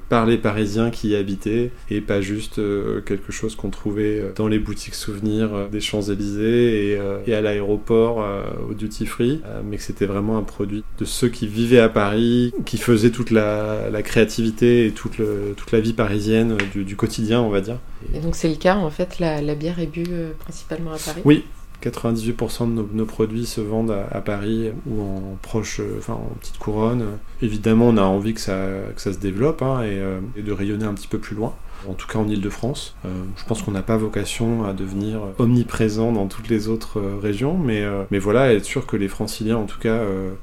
par 0.10 0.26
les 0.26 0.38
Parisiens 0.38 0.92
qui 0.92 1.10
y 1.10 1.16
habitaient 1.16 1.72
et 1.90 2.02
pas 2.02 2.20
juste 2.20 2.62
quelque 3.06 3.32
chose 3.32 3.56
qu'on 3.56 3.70
trouvait 3.70 4.34
dans 4.36 4.50
les 4.50 4.60
boutiques 4.60 4.94
souvenirs 4.94 5.70
des 5.72 5.80
Champs-Élysées 5.80 7.00
et, 7.26 7.34
à 7.34 7.42
l'aéroport 7.42 8.24
au 8.70 8.74
duty 8.74 9.06
free, 9.06 9.42
euh, 9.46 9.62
mais 9.64 9.78
que 9.78 9.84
c'était 9.84 10.06
vraiment 10.06 10.38
un 10.38 10.44
produit 10.44 10.63
de 10.66 11.06
ceux 11.06 11.30
qui 11.30 11.48
vivaient 11.48 11.80
à 11.80 11.90
Paris, 11.90 12.54
qui 12.66 12.78
faisaient 12.78 13.12
toute 13.12 13.32
la, 13.32 13.90
la 13.90 14.02
créativité 14.04 14.88
et 14.88 14.92
toute, 14.94 15.18
le- 15.18 15.54
toute 15.58 15.72
la 15.72 15.80
vie 15.80 15.94
parisienne 15.94 16.54
euh, 16.54 16.66
du, 16.72 16.84
du 16.86 16.96
quotidien, 16.96 17.42
on 17.42 17.50
va 17.50 17.62
dire. 17.62 17.80
Et 18.14 18.20
donc 18.20 18.36
c'est 18.36 18.50
le 18.50 18.56
cas, 18.56 18.76
en 18.76 18.90
fait, 18.90 19.20
la, 19.20 19.42
la 19.42 19.56
bière 19.56 19.80
est 19.80 19.88
bue 19.88 20.04
euh, 20.10 20.34
principalement 20.40 20.92
à 20.94 20.98
Paris? 21.00 21.22
Oui. 21.26 21.46
98% 21.82 22.66
de 22.70 22.72
nos, 22.72 22.90
nos 22.94 23.06
produits 23.06 23.46
se 23.46 23.60
vendent 23.60 23.92
à, 23.92 24.08
à 24.10 24.22
Paris 24.22 24.72
ou 24.88 25.02
en 25.02 25.38
proche, 25.42 25.82
euh, 25.82 25.96
enfin 26.00 26.14
en 26.14 26.34
petite 26.40 26.58
couronne. 26.58 27.04
Évidemment, 27.42 27.88
on 27.90 27.98
a 27.98 28.04
envie 28.04 28.34
que 28.34 28.40
ça, 28.40 28.68
que 28.96 29.02
ça 29.02 29.12
se 29.12 29.18
développe 29.20 29.62
hein, 29.62 29.82
et, 29.84 30.00
euh, 30.00 30.20
et 30.38 30.44
de 30.44 30.52
rayonner 30.54 30.86
un 30.86 30.94
petit 30.94 31.10
peu 31.10 31.18
plus 31.20 31.36
loin. 31.36 31.54
En 31.90 31.94
tout 31.94 32.08
cas 32.08 32.20
en 32.20 32.28
Ile-de-France. 32.28 32.96
je 33.04 33.46
pense 33.48 33.62
qu'on 33.62 33.72
n'a 33.72 33.82
pas 33.82 33.98
vocation 33.98 34.66
à 34.66 34.74
devenir 34.74 35.22
omniprésent 35.38 36.12
dans 36.12 36.28
toutes 36.28 36.50
les 36.50 36.68
autres 36.68 37.02
régions, 37.22 37.58
mais, 37.58 37.84
mais 38.12 38.20
voilà, 38.20 38.54
être 38.54 38.66
sûr 38.66 38.86
que 38.86 38.98
les 38.98 39.08
franciliens, 39.08 39.58
en 39.58 39.66
tout 39.66 39.80
cas, 39.80 40.02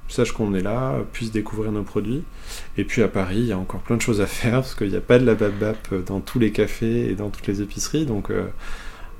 sachent 0.08 0.32
qu'on 0.32 0.54
est 0.54 0.62
là, 0.62 0.94
puissent 1.12 1.32
découvrir 1.32 1.72
nos 1.72 1.82
produits. 1.82 2.22
Et 2.76 2.84
puis 2.84 3.02
à 3.02 3.08
Paris, 3.08 3.38
il 3.38 3.46
y 3.46 3.52
a 3.52 3.58
encore 3.58 3.80
plein 3.80 3.96
de 3.96 4.02
choses 4.02 4.20
à 4.20 4.26
faire, 4.26 4.54
parce 4.54 4.74
qu'il 4.74 4.88
n'y 4.88 4.96
a 4.96 5.00
pas 5.00 5.18
de 5.18 5.26
la 5.26 5.34
bap 5.34 5.94
dans 6.06 6.20
tous 6.20 6.38
les 6.38 6.52
cafés 6.52 7.10
et 7.10 7.14
dans 7.14 7.30
toutes 7.30 7.46
les 7.46 7.62
épiceries, 7.62 8.06
donc 8.06 8.30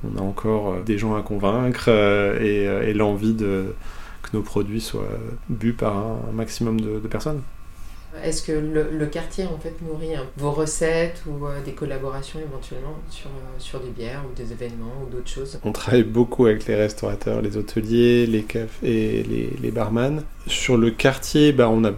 on 0.04 0.18
a 0.18 0.22
encore 0.22 0.82
des 0.84 0.98
gens 0.98 1.14
à 1.14 1.22
convaincre 1.22 1.88
et, 1.88 2.92
l'envie 2.94 3.36
que 4.22 4.36
nos 4.36 4.42
produits 4.42 4.80
soient 4.80 5.08
bu 5.48 5.72
par 5.72 5.96
un, 5.96 6.18
maximum 6.32 6.80
de, 6.80 6.98
personnes. 7.08 7.40
Est-ce 8.24 8.42
que 8.42 8.52
le, 8.52 9.06
quartier 9.06 9.44
en 9.46 9.58
fait 9.58 9.74
nourrit 9.82 10.14
vos 10.36 10.50
recettes 10.50 11.22
ou 11.26 11.46
euh, 11.46 11.62
des 11.64 11.72
collaborations 11.72 12.38
éventuellement 12.40 12.98
sur, 13.08 13.28
euh, 13.28 13.58
sur 13.58 13.80
des 13.80 13.90
bières 13.90 14.22
ou 14.30 14.34
des 14.34 14.52
événements 14.52 14.92
ou 15.04 15.10
d'autres 15.10 15.28
choses? 15.28 15.60
On 15.64 15.72
travaille 15.72 16.02
beaucoup 16.02 16.46
avec 16.46 16.66
les 16.66 16.74
restaurateurs, 16.74 17.40
les 17.40 17.56
hôteliers, 17.56 18.26
les 18.26 18.42
cafés, 18.42 19.22
les, 19.22 19.50
les 19.60 19.70
barman. 19.70 20.24
Sur 20.46 20.76
le 20.76 20.90
quartier, 20.90 21.52
bah, 21.52 21.68
on 21.68 21.84
a 21.84 21.92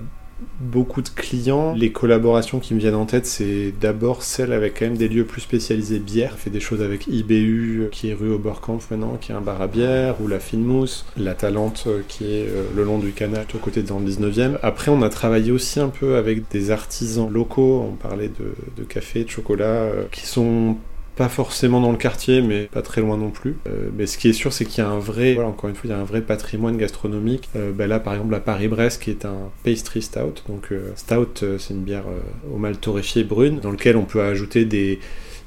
beaucoup 0.60 1.02
de 1.02 1.08
clients. 1.08 1.74
Les 1.74 1.92
collaborations 1.92 2.60
qui 2.60 2.74
me 2.74 2.78
viennent 2.78 2.94
en 2.94 3.06
tête, 3.06 3.26
c'est 3.26 3.72
d'abord 3.80 4.22
celle 4.22 4.52
avec 4.52 4.78
quand 4.78 4.86
même 4.86 4.96
des 4.96 5.08
lieux 5.08 5.24
plus 5.24 5.40
spécialisés 5.40 5.98
bière. 5.98 6.32
On 6.34 6.36
fait 6.36 6.50
des 6.50 6.60
choses 6.60 6.82
avec 6.82 7.06
IBU, 7.06 7.88
qui 7.90 8.10
est 8.10 8.14
rue 8.14 8.32
Oberkampf 8.32 8.90
maintenant, 8.90 9.16
qui 9.20 9.32
est 9.32 9.34
un 9.34 9.40
bar 9.40 9.60
à 9.60 9.66
bière, 9.66 10.20
ou 10.20 10.28
la 10.28 10.40
Fine 10.40 10.64
Mousse, 10.64 11.04
la 11.16 11.34
Talente, 11.34 11.88
qui 12.08 12.24
est 12.24 12.46
euh, 12.48 12.64
le 12.74 12.84
long 12.84 12.98
du 12.98 13.12
canal, 13.12 13.46
au 13.54 13.58
côté 13.58 13.82
dans 13.82 13.98
le 13.98 14.06
19e. 14.06 14.58
Après, 14.62 14.90
on 14.90 15.02
a 15.02 15.08
travaillé 15.08 15.52
aussi 15.52 15.80
un 15.80 15.88
peu 15.88 16.16
avec 16.16 16.50
des 16.50 16.70
artisans 16.70 17.30
locaux. 17.30 17.86
On 17.88 17.94
parlait 17.94 18.28
de, 18.28 18.54
de 18.76 18.84
café, 18.84 19.24
de 19.24 19.30
chocolat, 19.30 19.64
euh, 19.64 20.04
qui 20.10 20.26
sont 20.26 20.76
pas 21.16 21.28
forcément 21.28 21.80
dans 21.80 21.90
le 21.90 21.98
quartier, 21.98 22.40
mais 22.40 22.64
pas 22.64 22.82
très 22.82 23.00
loin 23.00 23.16
non 23.16 23.30
plus. 23.30 23.56
Euh, 23.66 23.90
mais 23.96 24.06
ce 24.06 24.16
qui 24.16 24.28
est 24.28 24.32
sûr, 24.32 24.52
c'est 24.52 24.64
qu'il 24.64 24.82
y 24.82 24.86
a 24.86 24.90
un 24.90 24.98
vrai, 24.98 25.34
voilà, 25.34 25.50
encore 25.50 25.68
une 25.68 25.76
fois, 25.76 25.88
il 25.88 25.90
y 25.90 25.94
a 25.94 25.98
un 25.98 26.04
vrai 26.04 26.22
patrimoine 26.22 26.76
gastronomique. 26.76 27.48
Euh, 27.56 27.72
ben 27.72 27.86
là, 27.86 28.00
par 28.00 28.14
exemple, 28.14 28.32
la 28.32 28.40
Paris-Brest, 28.40 29.02
qui 29.02 29.10
est 29.10 29.24
un 29.24 29.50
pastry 29.64 30.02
stout. 30.02 30.42
Donc, 30.48 30.68
euh, 30.72 30.92
stout, 30.96 31.44
c'est 31.58 31.74
une 31.74 31.82
bière 31.82 32.04
au 32.52 32.56
mal 32.56 32.78
torréfié 32.78 33.24
brune, 33.24 33.60
dans 33.60 33.70
lequel 33.70 33.96
on 33.96 34.04
peut 34.04 34.22
ajouter 34.22 34.64
des 34.64 35.00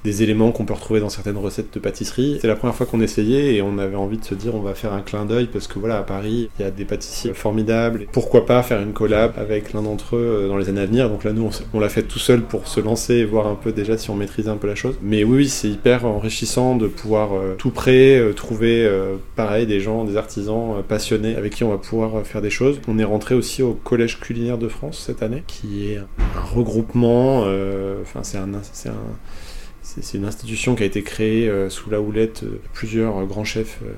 des 0.05 0.21
éléments 0.21 0.51
qu'on 0.51 0.65
peut 0.65 0.73
retrouver 0.73 0.99
dans 0.99 1.09
certaines 1.09 1.37
recettes 1.37 1.73
de 1.73 1.79
pâtisserie. 1.79 2.37
C'est 2.39 2.47
la 2.47 2.55
première 2.55 2.75
fois 2.75 2.85
qu'on 2.85 3.01
essayait 3.01 3.55
et 3.55 3.61
on 3.63 3.79
avait 3.79 3.95
envie 3.95 4.19
de 4.19 4.23
se 4.23 4.35
dire 4.35 4.53
on 4.53 4.61
va 4.61 4.75
faire 4.75 4.93
un 4.93 5.01
clin 5.01 5.25
d'œil 5.25 5.47
parce 5.51 5.67
que 5.67 5.79
voilà 5.79 5.97
à 5.97 6.03
Paris 6.03 6.49
il 6.59 6.61
y 6.61 6.65
a 6.65 6.71
des 6.71 6.85
pâtissiers 6.85 7.33
formidables. 7.33 8.05
Pourquoi 8.11 8.45
pas 8.45 8.61
faire 8.61 8.79
une 8.81 8.93
collab 8.93 9.33
avec 9.35 9.73
l'un 9.73 9.81
d'entre 9.81 10.15
eux 10.15 10.43
euh, 10.43 10.47
dans 10.47 10.57
les 10.57 10.69
années 10.69 10.81
à 10.81 10.85
venir. 10.85 11.09
Donc 11.09 11.23
là 11.23 11.33
nous 11.33 11.49
on, 11.73 11.79
l'a 11.79 11.89
fait 11.89 12.03
tout 12.03 12.19
seul 12.19 12.43
pour 12.43 12.67
se 12.67 12.79
lancer 12.79 13.15
et 13.15 13.25
voir 13.25 13.47
un 13.47 13.55
peu 13.55 13.71
déjà 13.71 13.97
si 13.97 14.11
on 14.11 14.15
maîtrise 14.15 14.47
un 14.47 14.57
peu 14.57 14.67
la 14.67 14.75
chose. 14.75 14.95
Mais 15.01 15.23
oui, 15.23 15.49
c'est 15.49 15.69
hyper 15.69 16.05
enrichissant 16.05 16.75
de 16.75 16.87
pouvoir 16.87 17.33
euh, 17.33 17.55
tout 17.57 17.71
près 17.71 18.19
euh, 18.19 18.33
trouver 18.33 18.87
pareil 19.35 19.65
des 19.65 19.79
gens, 19.79 20.03
des 20.03 20.17
artisans 20.17 20.83
passionnés 20.87 21.35
avec 21.35 21.55
qui 21.55 21.63
on 21.63 21.69
va 21.69 21.77
pouvoir 21.77 22.25
faire 22.25 22.43
des 22.43 22.51
choses. 22.51 22.79
On 22.87 22.99
est 22.99 23.03
rentré 23.03 23.33
aussi 23.33 23.63
au 23.63 23.73
Collège 23.73 24.19
culinaire 24.19 24.59
de 24.59 24.67
France 24.67 25.03
cette 25.03 25.23
année 25.23 25.43
qui 25.47 25.91
est 25.91 25.97
un 25.97 26.05
regroupement. 26.53 27.45
Enfin 28.01 28.21
c'est 28.21 28.37
un 28.37 28.53
c'est 30.01 30.17
une 30.17 30.25
institution 30.25 30.75
qui 30.75 30.83
a 30.83 30.85
été 30.85 31.03
créée 31.03 31.49
euh, 31.49 31.69
sous 31.69 31.89
la 31.89 32.01
houlette 32.01 32.43
de 32.43 32.59
plusieurs 32.73 33.25
grands 33.25 33.43
chefs 33.43 33.79
euh, 33.83 33.93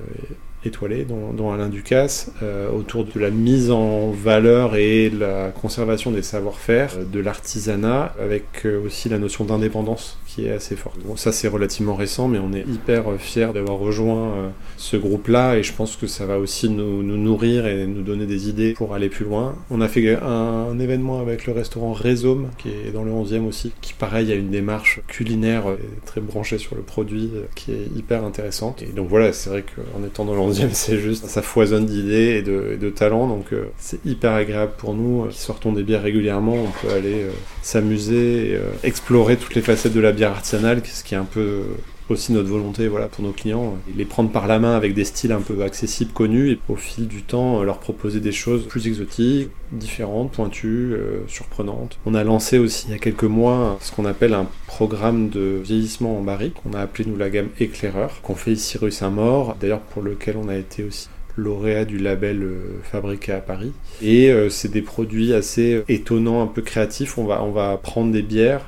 étoilés, 0.66 1.06
dont, 1.06 1.52
Alain 1.52 1.70
Ducasse, 1.70 2.32
euh, 2.44 2.70
autour 2.70 3.06
de 3.06 3.20
la 3.20 3.30
mise 3.30 3.72
en 3.72 4.12
valeur 4.12 4.76
et 4.76 5.10
la 5.10 5.50
conservation 5.50 6.12
des 6.12 6.22
savoir-faire, 6.22 6.98
de 7.12 7.20
l'artisanat, 7.20 8.14
avec 8.20 8.68
aussi 8.86 9.08
la 9.08 9.18
notion 9.18 9.46
d'indépendance 9.46 10.18
est 10.46 10.52
assez 10.52 10.76
forte. 10.76 10.98
Ça 11.16 11.32
c'est 11.32 11.48
relativement 11.48 11.96
récent, 11.96 12.28
mais 12.28 12.40
on 12.40 12.54
est 12.54 12.66
hyper 12.68 13.12
euh, 13.12 13.18
fiers 13.18 13.50
d'avoir 13.54 13.78
rejoint 13.78 14.32
euh, 14.32 14.50
ce 14.78 14.98
groupe-là 14.98 15.58
et 15.58 15.64
je 15.64 15.74
pense 15.74 15.96
que 15.96 16.08
ça 16.08 16.26
va 16.26 16.38
aussi 16.38 16.70
nous, 16.70 17.04
nourrir 17.04 17.66
et 17.66 17.88
nous 17.88 18.02
donner 18.02 18.26
des 18.26 18.50
idées 18.50 18.74
pour 18.74 18.94
aller 18.94 19.10
plus 19.10 19.26
loin. 19.26 19.56
On 19.72 19.82
a 19.82 19.88
fait 19.88 20.16
un, 20.16 20.78
événement 20.80 21.20
avec 21.20 21.48
le 21.48 21.54
restaurant 21.54 21.94
Rhizome, 21.94 22.50
qui 22.60 22.70
est 22.70 22.92
dans 22.92 23.04
le 23.04 23.12
11e 23.12 23.48
aussi, 23.48 23.72
qui 23.82 23.94
pareil 23.94 24.32
a 24.32 24.36
une 24.36 24.50
démarche 24.50 25.02
culinaire 25.08 25.70
euh, 25.70 25.78
très 26.06 26.22
branchée 26.22 26.60
sur 26.60 26.76
le 26.76 26.84
produit, 26.84 27.32
qui 27.56 27.72
est 27.72 27.98
hyper 27.98 28.24
intéressante. 28.24 28.84
Et 28.84 28.94
donc 28.94 29.08
voilà, 29.10 29.34
c'est 29.34 29.50
vrai 29.50 29.64
qu'en 29.64 30.06
étant 30.06 30.26
dans 30.26 30.36
le 30.36 30.40
11e, 30.40 30.70
c'est 30.72 31.00
juste, 31.00 31.26
ça 31.26 31.42
foisonne 31.42 31.86
d'idées 31.86 32.38
et 32.38 32.42
de, 32.44 32.78
de 32.80 32.90
talents, 32.90 33.28
donc 33.28 33.46
c'est 33.78 34.06
hyper 34.06 34.34
agréable 34.34 34.74
pour 34.78 34.94
nous 34.94 35.26
qui 35.32 35.40
sortons 35.40 35.72
des 35.72 35.84
bières 35.84 36.04
régulièrement, 36.04 36.54
on 36.54 36.88
peut 36.88 36.94
aller 36.94 37.26
s'amuser 37.62 38.52
et 38.52 38.60
explorer 38.84 39.38
toutes 39.38 39.56
les 39.56 39.62
facettes 39.62 39.94
de 39.94 40.00
la 40.00 40.12
bière 40.12 40.27
artisanal, 40.32 40.82
ce 40.86 41.04
qui 41.04 41.14
est 41.14 41.18
un 41.18 41.26
peu 41.26 41.64
aussi 42.10 42.32
notre 42.32 42.50
volonté 42.50 42.88
voilà, 42.88 43.08
pour 43.08 43.24
nos 43.24 43.32
clients, 43.32 43.78
les 43.96 44.06
prendre 44.06 44.32
par 44.32 44.48
la 44.48 44.60
main 44.60 44.76
avec 44.76 44.94
des 44.94 45.04
styles 45.04 45.32
un 45.32 45.42
peu 45.42 45.62
accessibles, 45.64 46.12
connus, 46.12 46.52
et 46.52 46.60
au 46.70 46.76
fil 46.76 47.08
du 47.08 47.24
temps 47.24 47.64
leur 47.64 47.80
proposer 47.80 48.20
des 48.20 48.32
choses 48.32 48.66
plus 48.66 48.88
exotiques, 48.88 49.50
différentes, 49.72 50.32
pointues, 50.32 50.94
euh, 50.94 51.20
surprenantes. 51.28 52.00
On 52.06 52.14
a 52.14 52.24
lancé 52.24 52.58
aussi 52.58 52.86
il 52.88 52.92
y 52.92 52.96
a 52.96 53.00
quelques 53.00 53.24
mois 53.24 53.78
ce 53.82 53.92
qu'on 53.92 54.06
appelle 54.06 54.34
un 54.34 54.48
programme 54.68 55.30
de 55.30 55.60
vieillissement 55.64 56.18
en 56.18 56.22
barrique, 56.22 56.56
qu'on 56.64 56.74
a 56.74 56.82
appelé 56.82 57.10
nous 57.10 57.18
la 57.18 57.30
gamme 57.30 57.50
Éclaireur, 57.60 58.22
qu'on 58.22 58.36
fait 58.36 58.52
ici 58.52 58.78
rue 58.78 58.92
Saint-Maur, 58.92 59.56
d'ailleurs 59.60 59.82
pour 59.82 60.02
lequel 60.02 60.38
on 60.38 60.48
a 60.48 60.56
été 60.56 60.84
aussi 60.84 61.10
lauréat 61.36 61.86
du 61.86 62.00
label 62.00 62.42
euh, 62.42 62.80
fabriqué 62.84 63.32
à 63.32 63.40
Paris. 63.40 63.72
Et 64.02 64.32
euh, 64.32 64.50
c'est 64.50 64.72
des 64.72 64.82
produits 64.82 65.34
assez 65.34 65.84
étonnants, 65.88 66.42
un 66.42 66.48
peu 66.48 66.64
créatifs. 66.64 67.18
On 67.18 67.26
va, 67.26 67.44
on 67.44 67.52
va 67.52 67.78
prendre 67.78 68.12
des 68.12 68.24
bières 68.24 68.66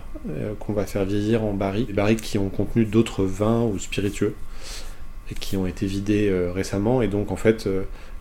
qu'on 0.59 0.73
va 0.73 0.85
faire 0.85 1.05
vieillir 1.05 1.43
en 1.43 1.53
barriques, 1.53 1.87
des 1.87 1.93
barriques 1.93 2.21
qui 2.21 2.37
ont 2.37 2.49
contenu 2.49 2.85
d'autres 2.85 3.23
vins 3.23 3.63
ou 3.63 3.79
spiritueux 3.79 4.35
et 5.31 5.35
qui 5.35 5.57
ont 5.57 5.65
été 5.65 5.85
vidés 5.85 6.31
récemment. 6.53 7.01
Et 7.01 7.07
donc 7.07 7.31
en 7.31 7.35
fait, 7.35 7.67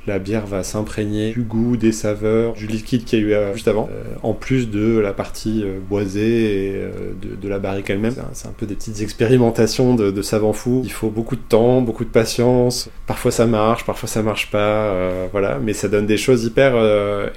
la 0.09 0.19
bière 0.19 0.47
va 0.47 0.65
s'imprégner 0.65 1.33
du 1.33 1.43
goût, 1.43 1.77
des 1.77 1.93
saveurs, 1.93 2.55
du 2.55 2.67
liquide 2.67 3.05
qu'il 3.05 3.21
y 3.21 3.23
a 3.23 3.27
eu 3.27 3.33
euh, 3.35 3.53
juste 3.53 3.69
avant, 3.69 3.89
euh, 3.93 4.15
en 4.23 4.33
plus 4.33 4.71
de 4.71 4.99
la 4.99 5.13
partie 5.13 5.63
euh, 5.65 5.79
boisée 5.79 6.67
et 6.67 6.83
de, 7.21 7.49
la 7.49 7.59
barrique 7.59 7.91
elle-même. 7.91 8.15
C'est 8.33 8.49
un, 8.49 8.53
peu 8.57 8.67
des 8.67 8.75
petites 8.75 9.01
expérimentations 9.03 9.95
de, 9.95 10.11
de 10.11 10.23
savants 10.23 10.53
fous. 10.53 10.81
Il 10.85 10.93
faut 10.93 11.11
beaucoup 11.11 11.37
de 11.37 11.43
temps, 11.43 11.83
beaucoup 11.83 12.05
de 12.05 12.11
patience. 12.11 12.89
Parfois 13.07 13.31
ça 13.31 13.47
marche, 13.47 13.85
parfois 13.85 14.09
ça 14.09 14.23
marche 14.23 14.51
pas, 14.51 14.95
voilà. 15.33 15.59
Mais 15.63 15.73
ça 15.73 15.89
donne 15.89 16.07
des 16.07 16.17
choses 16.17 16.45
hyper 16.45 16.75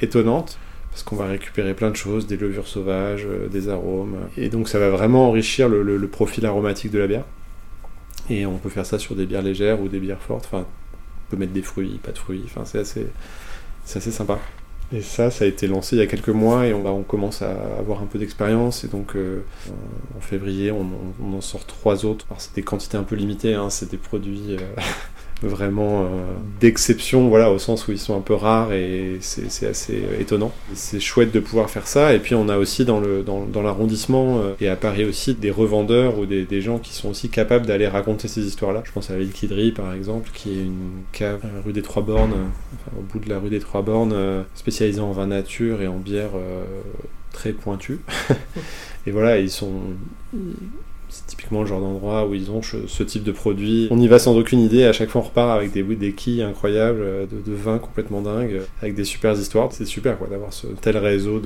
étonnantes 0.02 0.58
parce 0.92 1.04
qu'on 1.04 1.16
va 1.16 1.26
récupérer 1.26 1.74
plein 1.74 1.90
de 1.90 1.96
choses, 1.96 2.28
des 2.28 2.38
levures 2.38 2.68
sauvages, 2.68 3.26
des 3.50 3.70
arômes. 3.70 4.18
Et 4.38 4.50
donc 4.50 4.68
ça 4.68 4.78
va 4.78 4.90
vraiment 4.90 5.30
enrichir 5.30 5.70
le, 5.70 6.08
profil 6.08 6.46
aromatique 6.46 6.92
de 6.92 7.00
la 7.00 7.08
bière. 7.08 7.26
Et 8.30 8.46
on 8.46 8.58
peut 8.58 8.70
faire 8.70 8.86
ça 8.86 9.00
sur 9.00 9.16
des 9.16 9.26
bières 9.26 9.42
légères 9.42 9.82
ou 9.82 9.88
des 9.88 10.00
bières 10.00 10.22
fortes. 10.22 10.46
Enfin, 10.52 10.66
peut 11.32 11.38
mettre 11.38 11.54
des 11.54 11.62
fruits, 11.62 12.00
pas 12.04 12.12
de 12.12 12.18
fruits. 12.18 12.44
Enfin, 12.46 12.66
c'est 12.66 12.80
assez, 12.80 13.08
c'est 13.86 13.98
assez 14.00 14.12
sympa. 14.12 14.40
Et 14.94 15.02
ça, 15.02 15.32
ça 15.32 15.46
a 15.46 15.48
été 15.48 15.68
lancé 15.68 15.96
il 15.96 16.00
y 16.00 16.02
a 16.02 16.08
quelques 16.08 16.30
mois 16.30 16.68
et 16.68 16.74
on, 16.74 16.86
on 16.86 17.04
commence 17.04 17.42
à 17.42 17.52
avoir 17.80 18.02
un 18.02 18.06
peu 18.06 18.20
d'expérience. 18.20 18.84
Et 18.84 18.90
donc, 18.90 19.16
euh, 19.16 19.44
en 20.18 20.22
février, 20.22 20.70
on, 20.72 20.86
on, 21.24 21.34
en 21.34 21.42
sort 21.42 21.66
trois 21.66 22.06
autres. 22.06 22.26
Alors, 22.30 22.42
c'est 22.42 22.54
des 22.56 22.62
quantités 22.62 22.98
un 22.98 23.04
peu 23.04 23.16
limitées, 23.16 23.54
hein, 23.54 23.70
c'est 23.70 23.90
des 23.90 23.98
produits 23.98 24.58
euh, 24.58 24.58
vraiment 25.48 26.04
euh, 26.04 26.08
d'exception, 26.60 27.28
voilà, 27.30 27.52
au 27.52 27.60
sens 27.60 27.88
où 27.88 27.92
ils 27.92 28.00
sont 28.00 28.16
un 28.16 28.22
peu 28.22 28.34
rares 28.34 28.74
et 28.74 29.18
c'est 29.22 29.68
assez 29.68 30.04
étonnant. 30.20 30.52
C'est 30.74 31.00
chouette 31.00 31.32
de 31.32 31.40
pouvoir 31.40 31.70
faire 31.70 31.88
ça. 31.88 32.14
Et 32.14 32.20
puis 32.20 32.36
on 32.36 32.50
a 32.50 32.58
aussi 32.58 32.86
dans 32.86 33.02
l'arrondissement 33.64 34.40
euh, 34.40 34.54
et 34.60 34.68
à 34.68 34.76
Paris 34.76 35.06
aussi 35.06 35.34
des 35.34 35.52
revendeurs 35.52 36.20
ou 36.20 36.26
des, 36.26 36.62
gens 36.62 36.78
qui 36.78 36.94
sont 36.94 37.10
aussi 37.10 37.30
capables 37.30 37.66
d'aller 37.66 37.88
raconter 37.88 38.28
ces 38.28 38.46
histoires-là. 38.46 38.84
Je 38.86 38.92
pense 38.92 39.10
à 39.10 39.18
Liquiderie 39.18 39.72
par 39.72 39.94
exemple, 39.94 40.30
qui 40.34 40.52
est 40.52 40.64
une 40.64 41.04
cave 41.12 41.42
euh, 41.44 41.62
rue 41.66 41.74
des 41.74 41.82
Trois 41.82 42.04
Bornes, 42.04 42.34
enfin, 42.74 42.98
au 42.98 43.02
bout 43.02 43.20
de 43.20 43.30
la 43.30 43.40
rue 43.40 43.50
des 43.50 43.60
Trois 43.60 43.82
Bornes, 43.82 44.46
spécialisée 44.54 45.02
en 45.02 45.12
vin 45.12 45.28
nature 45.28 45.82
et 45.82 45.88
en 45.88 45.98
bière 45.98 46.32
très 47.32 47.52
pointue. 47.52 48.00
et 49.08 49.12
voilà, 49.12 49.40
ils 49.40 49.50
sont 49.50 49.72
c'est 51.12 51.28
typiquement 51.28 51.62
le 51.62 51.68
genre 51.68 51.82
d'endroit 51.82 52.26
où 52.26 52.34
ils 52.34 52.50
ont 52.50 52.62
ce, 52.62 53.04
type 53.04 53.24
de 53.24 53.34
produit. 53.34 53.90
On 53.92 54.00
y 54.00 54.08
va 54.08 54.18
sans 54.18 54.36
aucune 54.38 54.62
idée, 54.62 54.86
à 54.86 54.94
chaque 54.94 55.10
fois 55.10 55.22
on 55.22 55.26
repart 55.26 55.52
avec 55.52 55.72
des, 55.72 55.84
des 55.84 56.14
quilles 56.14 56.42
incroyables, 56.42 57.02
euh, 57.02 57.26
de, 57.26 57.54
vins 57.54 57.80
complètement 57.80 58.22
dingues, 58.22 58.62
avec 58.82 58.96
des 58.96 59.04
super 59.04 59.34
histoires. 59.34 59.70
C'est 59.72 59.86
super 59.86 60.18
quoi 60.18 60.28
d'avoir 60.28 60.54
ce 60.54 60.68
tel 60.68 60.98
réseau 60.98 61.42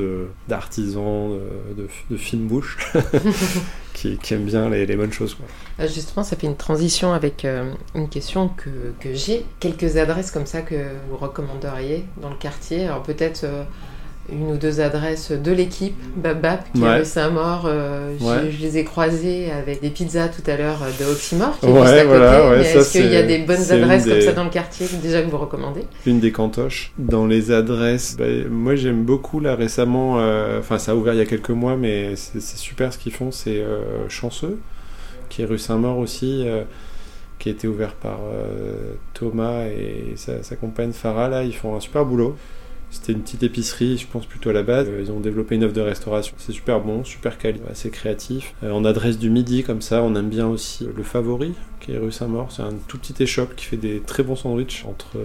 d'artisans, 0.47 1.31
de, 1.75 1.83
de, 1.83 1.87
de, 2.11 2.17
fines 2.17 2.45
bouches. 2.45 2.77
qui, 3.93 4.19
aiment 4.31 4.45
bien 4.45 4.69
les, 4.69 4.95
bonnes 4.95 5.13
choses. 5.13 5.33
Quoi. 5.33 5.45
Euh, 5.79 5.87
justement, 5.87 6.23
ça 6.23 6.35
fait 6.35 6.47
une 6.47 6.57
transition 6.57 7.13
avec 7.13 7.45
euh, 7.45 7.71
une 7.95 8.09
question 8.09 8.49
que, 8.49 8.69
que 8.99 9.15
j'ai. 9.15 9.45
Quelques 9.59 9.97
adresses 9.97 10.31
comme 10.31 10.45
ça 10.45 10.61
que 10.61 10.75
vous 11.09 11.17
recommanderiez 11.17 12.05
dans 12.21 12.29
le 12.29 12.35
quartier? 12.35 12.85
Alors 12.85 13.01
peut-être 13.01 13.45
une 14.31 14.51
ou 14.51 14.57
deux 14.57 14.81
adresses 14.81 15.31
de 15.31 15.51
l'équipe 15.51 15.95
Babap 16.15 16.65
qui 16.73 16.81
est 16.81 16.97
rue 16.97 17.05
Saint-Maur. 17.05 17.65
Euh, 17.65 18.15
je, 18.19 18.61
les 18.61 18.77
ai 18.77 18.83
croisés 18.83 19.51
avec 19.51 19.81
des 19.81 19.89
pizzas 19.89 20.29
tout 20.29 20.49
à 20.49 20.57
l'heure 20.57 20.79
de 20.99 21.05
Oxymore 21.05 21.59
qui 21.59 21.67
est 21.67 21.69
juste 21.69 21.87
à 21.87 22.03
côté. 22.05 22.61
est-ce 22.61 22.91
qu'il 22.91 23.11
y 23.11 23.15
a 23.15 23.23
des 23.23 23.39
bonnes 23.39 23.71
adresses 23.71 24.05
comme 24.05 24.21
ça 24.21 24.33
dans 24.33 24.43
le 24.43 24.49
quartier 24.49 24.87
déjà 25.01 25.21
que 25.21 25.29
vous 25.29 25.37
recommandez? 25.37 25.81
Une 26.05 26.19
des 26.19 26.31
cantoches. 26.31 26.91
Dans 26.97 27.27
les 27.27 27.51
adresses, 27.51 28.15
bah, 28.17 28.25
moi 28.49 28.75
j'aime 28.75 29.03
beaucoup 29.03 29.39
là 29.39 29.55
récemment, 29.55 30.19
euh, 30.19 30.59
enfin 30.59 30.77
ça 30.77 30.93
a 30.93 30.95
ouvert 30.95 31.13
il 31.13 31.17
y 31.17 31.21
a 31.21 31.25
quelques 31.25 31.49
mois, 31.51 31.75
mais 31.75 32.15
c'est 32.15 32.41
super 32.41 32.93
ce 32.93 32.97
qu'ils 32.97 33.13
font, 33.13 33.31
c'est 33.31 33.59
euh, 33.59 34.09
chanceux. 34.09 34.57
qui 35.29 35.43
est 35.43 35.45
rue 35.45 35.59
Saint-Maur 35.59 35.97
aussi, 35.99 36.45
qui 37.37 37.49
a 37.49 37.51
été 37.51 37.67
ouvert 37.67 37.93
par 37.93 38.19
Thomas 39.13 39.65
et 39.65 40.13
sa, 40.15 40.41
sa, 40.41 40.55
compagne 40.55 40.93
Farah. 40.93 41.29
Là, 41.29 41.43
ils 41.43 41.55
font 41.55 41.75
un 41.75 41.79
super 41.79 42.05
boulot. 42.05 42.35
C'était 42.91 43.13
une 43.13 43.21
petite 43.21 43.43
épicerie, 43.43 43.97
je 43.97 44.07
pense 44.07 44.25
plutôt 44.25 44.49
à 44.49 44.53
la 44.53 44.63
base. 44.63 44.87
Ils 44.99 45.11
ont 45.11 45.19
développé 45.19 45.55
une 45.55 45.63
offre 45.63 45.73
de 45.73 45.81
restauration. 45.81 46.35
C'est 46.37 46.53
super 46.53 46.79
bon, 46.79 47.03
super 47.03 47.37
quali, 47.37 47.59
assez 47.69 47.89
créatif. 47.89 48.53
en 48.63 48.85
adresse 48.85 49.19
du 49.19 49.29
midi, 49.29 49.63
comme 49.63 49.81
ça, 49.81 50.01
on 50.01 50.15
aime 50.15 50.29
bien 50.29 50.47
aussi 50.47 50.87
le 50.95 51.03
Favori, 51.03 51.53
qui 51.81 51.91
est 51.91 51.97
rue 51.97 52.11
Saint-Maur. 52.11 52.51
C'est 52.51 52.63
un 52.63 52.73
tout 52.87 52.97
petit 52.97 53.21
échoppe 53.21 53.55
qui 53.55 53.65
fait 53.65 53.77
des 53.77 53.99
très 53.99 54.23
bons 54.23 54.35
sandwichs 54.35 54.85
entre 54.85 55.17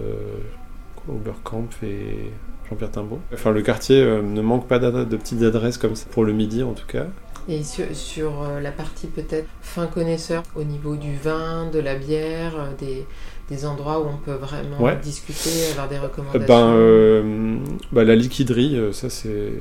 Oberkamp 1.07 1.69
et 1.83 2.31
Jean-Pierre 2.69 2.91
Timbaud. 2.91 3.19
Enfin, 3.33 3.51
le 3.51 3.61
quartier 3.61 4.01
euh, 4.01 4.21
ne 4.21 4.41
manque 4.41 4.67
pas 4.67 4.79
de 4.79 5.17
petites 5.17 5.43
adresses 5.43 5.77
comme 5.77 5.95
ça, 5.95 6.07
pour 6.11 6.23
le 6.23 6.33
midi 6.33 6.63
en 6.63 6.73
tout 6.73 6.87
cas. 6.87 7.07
Et 7.47 7.63
sur, 7.63 8.43
euh, 8.43 8.59
la 8.59 8.71
partie 8.71 9.07
peut-être 9.07 9.47
fin 9.61 9.87
connaisseur, 9.87 10.43
au 10.55 10.63
niveau 10.63 10.95
du 10.95 11.15
vin, 11.15 11.69
de 11.71 11.79
la 11.79 11.95
bière, 11.95 12.53
euh, 12.55 12.73
des, 12.79 13.05
des 13.49 13.65
endroits 13.65 13.99
où 13.99 14.07
on 14.07 14.17
peut 14.17 14.33
vraiment 14.33 14.77
discuter, 15.01 15.71
avoir 15.71 15.89
des 15.89 15.99
recommandations 15.99 16.45
ben, 16.47 17.59
bah, 17.91 18.03
La 18.03 18.15
liquiderie, 18.15 18.79
ça 18.93 19.09
c'est 19.09 19.53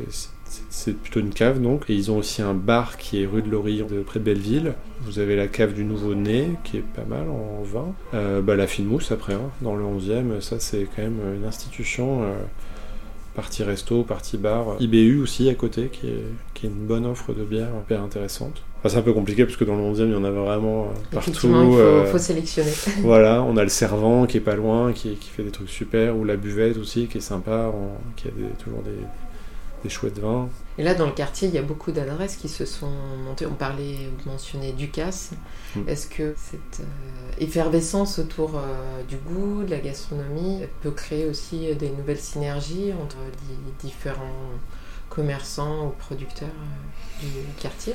c'est 0.69 0.97
plutôt 0.97 1.21
une 1.21 1.31
cave 1.31 1.61
donc. 1.61 1.89
Et 1.89 1.95
ils 1.95 2.11
ont 2.11 2.19
aussi 2.19 2.43
un 2.43 2.55
bar 2.55 2.97
qui 2.97 3.23
est 3.23 3.27
rue 3.27 3.43
de 3.43 3.51
l'Orient, 3.51 3.87
près 4.07 4.19
de 4.19 4.25
Belleville. 4.25 4.75
Vous 5.03 5.19
avez 5.19 5.37
la 5.37 5.47
cave 5.47 5.75
du 5.75 5.85
Nouveau-Né 5.85 6.53
qui 6.65 6.79
est 6.79 6.85
pas 6.95 7.05
mal 7.05 7.29
en 7.29 7.63
vin. 7.63 7.95
Euh, 8.15 8.43
bah, 8.43 8.57
la 8.57 8.67
Fine 8.67 8.87
Mousse 8.87 9.13
après, 9.13 9.35
hein, 9.35 9.51
dans 9.63 9.77
le 9.77 9.85
11e, 9.85 10.41
ça 10.41 10.59
c'est 10.59 10.87
quand 10.95 11.03
même 11.03 11.21
une 11.37 11.45
institution. 11.45 12.23
Euh, 12.23 12.35
partie 13.35 13.63
resto, 13.63 14.03
partie 14.03 14.37
bar. 14.37 14.77
IBU 14.81 15.21
aussi 15.23 15.49
à 15.49 15.55
côté 15.55 15.89
qui 15.89 16.07
est, 16.09 16.25
qui 16.55 16.67
est 16.67 16.69
une 16.69 16.87
bonne 16.87 17.07
offre 17.07 17.33
de 17.33 17.45
bière 17.45 17.69
hyper 17.85 18.03
intéressante. 18.03 18.63
c'est 18.87 18.97
un 18.97 19.03
peu 19.03 19.13
compliqué 19.13 19.45
parce 19.45 19.57
que 19.57 19.65
dans 19.65 19.77
le 19.77 19.83
11e 19.83 20.07
il 20.07 20.13
y 20.13 20.15
en 20.15 20.25
a 20.25 20.31
vraiment 20.31 20.85
euh, 20.85 20.87
partout. 21.13 21.31
Il 21.33 22.11
faut, 22.11 22.19
sélectionner. 22.19 22.73
voilà, 23.03 23.43
on 23.43 23.57
a 23.57 23.63
le 23.63 23.69
servant 23.69 24.27
qui 24.27 24.39
est 24.39 24.41
pas 24.41 24.57
loin, 24.57 24.93
qui, 24.93 25.15
qui, 25.17 25.31
fait 25.31 25.43
des 25.43 25.51
trucs 25.51 25.71
super, 25.71 26.17
ou 26.17 26.25
la 26.25 26.37
buvette 26.37 26.77
aussi 26.77 27.07
qui 27.07 27.19
est 27.19 27.23
sympa, 27.23 27.73
qui 28.17 28.29
a 28.29 28.31
toujours 28.63 28.83
des, 28.83 28.91
des 29.83 29.89
chouettes 29.89 30.19
vins. 30.19 30.49
Et 30.79 30.83
là, 30.83 30.95
dans 30.95 31.07
le 31.07 31.13
quartier, 31.13 31.49
il 31.49 31.55
y 31.55 31.59
a 31.59 31.63
beaucoup 31.63 31.93
d'adresses 31.93 32.37
qui 32.37 32.49
se 32.49 32.65
sont 32.65 32.91
montées. 33.27 33.47
On 33.47 33.55
parlait, 33.55 33.97
vous 34.19 34.31
mentionnez 34.31 34.73
Ducasse. 34.73 35.33
Mm. 35.77 35.89
Est-ce 35.89 36.07
que 36.07 36.35
cette 36.37 36.81
euh, 36.81 37.33
effervescence 37.39 38.19
autour 38.19 38.57
euh, 38.57 39.03
du 39.09 39.17
goût, 39.17 39.63
de 39.63 39.71
la 39.71 39.79
gastronomie, 39.79 40.61
peut 40.81 40.91
créer 40.91 41.27
aussi 41.27 41.75
des 41.75 41.91
nouvelles 41.91 42.19
synergies 42.19 42.93
entre 43.03 43.19
les 43.49 43.89
différents 43.89 44.51
commerçants 45.09 45.89
ou 45.89 45.91
producteurs 45.91 46.49
euh, 46.49 47.27
du 47.27 47.61
quartier? 47.61 47.95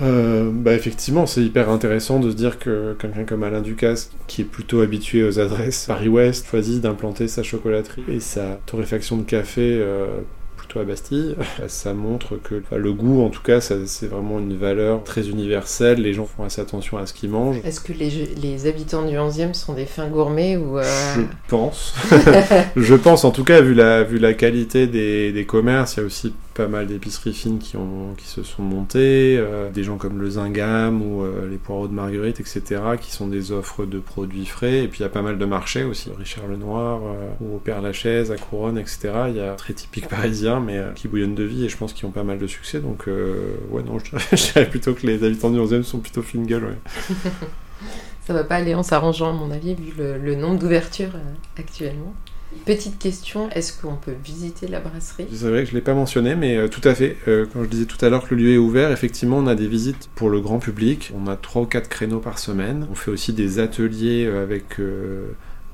Bah 0.00 0.72
effectivement, 0.72 1.26
c'est 1.26 1.42
hyper 1.42 1.68
intéressant 1.68 2.20
de 2.20 2.30
se 2.30 2.34
dire 2.34 2.58
que 2.58 2.96
quelqu'un 2.98 3.24
comme 3.24 3.42
Alain 3.42 3.60
Ducasse, 3.60 4.10
qui 4.28 4.40
est 4.40 4.44
plutôt 4.46 4.80
habitué 4.80 5.22
aux 5.22 5.38
adresses 5.38 5.84
Paris-Ouest, 5.86 6.46
choisit 6.46 6.80
d'implanter 6.80 7.28
sa 7.28 7.42
chocolaterie 7.42 8.04
et 8.08 8.20
sa 8.20 8.58
torréfaction 8.64 9.18
de 9.18 9.24
café 9.24 9.84
à 10.78 10.84
Bastille, 10.84 11.34
ça 11.66 11.94
montre 11.94 12.36
que 12.36 12.62
le 12.74 12.92
goût, 12.92 13.24
en 13.24 13.30
tout 13.30 13.42
cas, 13.42 13.60
c'est 13.60 14.06
vraiment 14.06 14.38
une 14.38 14.56
valeur 14.56 15.02
très 15.02 15.28
universelle. 15.28 16.00
Les 16.02 16.14
gens 16.14 16.26
font 16.26 16.44
assez 16.44 16.60
attention 16.60 16.98
à 16.98 17.06
ce 17.06 17.12
qu'ils 17.12 17.30
mangent. 17.30 17.60
Est-ce 17.64 17.80
que 17.80 17.92
les, 17.92 18.10
les, 18.40 18.66
habitants 18.66 19.02
du 19.02 19.16
11e 19.16 19.54
sont 19.54 19.72
des 19.72 19.86
fins 19.86 20.08
gourmets 20.08 20.56
ou 20.56 20.78
euh, 20.78 20.84
Je 21.16 21.22
pense. 21.48 21.94
je 22.76 22.94
pense, 22.94 23.24
en 23.24 23.30
tout 23.30 23.44
cas, 23.44 23.60
vu 23.60 23.74
la, 23.74 24.04
vu 24.04 24.18
la 24.18 24.34
qualité 24.34 24.86
des, 24.86 25.32
des 25.32 25.44
commerces, 25.44 25.96
il 25.96 26.00
y 26.00 26.02
a 26.02 26.06
aussi 26.06 26.32
pas 26.60 26.68
mal 26.68 26.86
d'épiceries 26.86 27.32
fines 27.32 27.58
qui, 27.58 27.78
ont, 27.78 28.14
qui 28.18 28.26
se 28.26 28.42
sont 28.42 28.62
montées, 28.62 29.38
euh, 29.38 29.70
des 29.70 29.82
gens 29.82 29.96
comme 29.96 30.20
le 30.20 30.28
Zingam 30.28 31.00
ou 31.00 31.22
euh, 31.22 31.48
les 31.48 31.56
poireaux 31.56 31.88
de 31.88 31.94
Marguerite, 31.94 32.38
etc., 32.38 32.82
qui 33.00 33.12
sont 33.12 33.28
des 33.28 33.50
offres 33.50 33.86
de 33.86 33.98
produits 33.98 34.44
frais. 34.44 34.84
Et 34.84 34.88
puis 34.88 34.98
il 34.98 35.02
y 35.04 35.06
a 35.06 35.08
pas 35.08 35.22
mal 35.22 35.38
de 35.38 35.44
marchés 35.46 35.84
aussi, 35.84 36.10
Richard 36.18 36.48
Lenoir 36.48 37.00
euh, 37.02 37.30
ou 37.40 37.56
au 37.56 37.58
Père 37.60 37.80
Lachaise, 37.80 38.30
à 38.30 38.36
Couronne, 38.36 38.76
etc. 38.76 39.10
Il 39.28 39.36
y 39.36 39.40
a 39.40 39.54
très 39.54 39.72
typique 39.72 40.06
parisien, 40.06 40.60
mais 40.60 40.78
qui 40.94 41.08
bouillonnent 41.08 41.34
de 41.34 41.44
vie 41.44 41.64
et 41.64 41.70
je 41.70 41.78
pense 41.78 41.94
qu'ils 41.94 42.04
ont 42.04 42.10
pas 42.10 42.24
mal 42.24 42.36
de 42.36 42.46
succès. 42.46 42.80
Donc 42.80 43.06
ouais, 43.06 43.82
non, 43.82 43.98
je 44.32 44.52
dirais, 44.52 44.68
plutôt 44.68 44.92
que 44.92 45.06
les 45.06 45.24
habitants 45.24 45.50
du 45.50 45.58
11e 45.58 45.82
sont 45.82 46.00
plutôt 46.00 46.20
fine 46.20 46.44
gueule. 46.44 46.76
Ça 48.26 48.34
va 48.34 48.44
pas 48.44 48.56
aller 48.56 48.74
en 48.74 48.82
s'arrangeant, 48.82 49.30
à 49.30 49.32
mon 49.32 49.50
avis, 49.50 49.74
vu 49.74 49.94
le, 49.96 50.18
le 50.18 50.34
nombre 50.34 50.58
d'ouvertures 50.58 51.12
actuellement. 51.56 52.14
Petite 52.64 52.98
question, 52.98 53.48
est-ce 53.50 53.80
qu'on 53.80 53.94
peut 53.94 54.14
visiter 54.24 54.66
la 54.66 54.80
brasserie? 54.80 55.26
C'est 55.32 55.48
vrai 55.48 55.60
que 55.60 55.66
je 55.66 55.70
ne 55.72 55.76
l'ai 55.76 55.84
pas 55.84 55.94
mentionné, 55.94 56.34
mais 56.34 56.56
euh, 56.56 56.68
tout 56.68 56.80
à 56.82 56.94
fait. 56.94 57.16
Euh, 57.28 57.46
quand 57.52 57.62
je 57.62 57.68
disais 57.68 57.84
tout 57.84 58.04
à 58.04 58.08
l'heure 58.08 58.28
que 58.28 58.34
le 58.34 58.42
lieu 58.42 58.54
est 58.54 58.58
ouvert, 58.58 58.90
effectivement, 58.90 59.38
on 59.38 59.46
a 59.46 59.54
des 59.54 59.68
visites 59.68 60.10
pour 60.16 60.30
le 60.30 60.40
grand 60.40 60.58
public. 60.58 61.12
On 61.16 61.28
a 61.28 61.36
3 61.36 61.62
ou 61.62 61.66
4 61.66 61.88
créneaux 61.88 62.18
par 62.18 62.40
semaine. 62.40 62.88
On 62.90 62.96
fait 62.96 63.12
aussi 63.12 63.32
des 63.32 63.60
ateliers 63.60 64.26
euh, 64.26 64.42
avec 64.42 64.80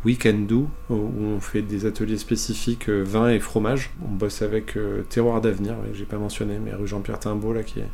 Weekend 0.04 0.46
Do, 0.46 0.68
où 0.90 0.94
on 0.94 1.40
fait 1.40 1.62
des 1.62 1.86
ateliers 1.86 2.18
spécifiques 2.18 2.90
vin 2.90 3.30
et 3.30 3.40
fromage. 3.40 3.90
On 4.06 4.14
bosse 4.14 4.42
avec 4.42 4.78
Terroir 5.08 5.40
d'Avenir, 5.40 5.74
que 5.90 5.96
j'ai 5.96 6.04
pas 6.04 6.18
mentionné, 6.18 6.58
mais 6.62 6.74
rue 6.74 6.86
Jean-Pierre 6.86 7.18
Timbaud, 7.18 7.54
là, 7.54 7.62
qui 7.62 7.80
est 7.80 7.88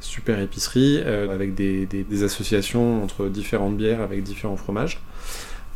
super 0.00 0.40
épicerie, 0.40 1.00
avec 1.02 1.54
des 1.54 2.22
associations 2.24 3.04
entre 3.04 3.28
différentes 3.28 3.76
bières 3.76 4.00
avec 4.00 4.24
différents 4.24 4.56
fromages 4.56 5.00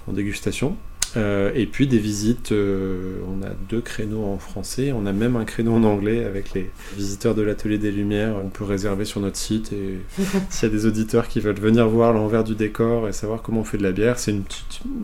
en 0.09 0.13
dégustation. 0.13 0.77
Euh, 1.17 1.51
et 1.55 1.67
puis 1.67 1.87
des 1.87 1.99
visites, 1.99 2.53
euh, 2.53 3.19
on 3.27 3.43
a 3.43 3.51
deux 3.69 3.81
créneaux 3.81 4.25
en 4.25 4.39
français, 4.39 4.93
on 4.93 5.07
a 5.07 5.13
même 5.13 5.37
un 5.37 5.45
créneau 5.45 5.75
en 5.75 5.85
anglais 5.85 6.25
avec 6.25 6.53
les 6.55 6.71
visiteurs 6.97 7.35
de 7.35 7.43
l'Atelier 7.43 7.79
des 7.79 7.91
Lumières. 7.91 8.35
On 8.45 8.49
peut 8.49 8.65
réserver 8.65 9.05
sur 9.05 9.21
notre 9.21 9.37
site 9.37 9.73
et 9.73 9.99
s'il 10.51 10.69
y 10.69 10.71
a 10.71 10.75
des 10.75 10.87
auditeurs 10.87 11.29
qui 11.29 11.41
veulent 11.41 11.59
venir 11.59 11.89
voir 11.89 12.13
l'envers 12.13 12.45
du 12.45 12.55
décor 12.55 13.09
et 13.09 13.13
savoir 13.13 13.43
comment 13.43 13.61
on 13.61 13.65
fait 13.65 13.79
de 13.79 13.83
la 13.83 13.93
bière, 13.93 14.19
c'est 14.19 14.33
une, 14.33 14.45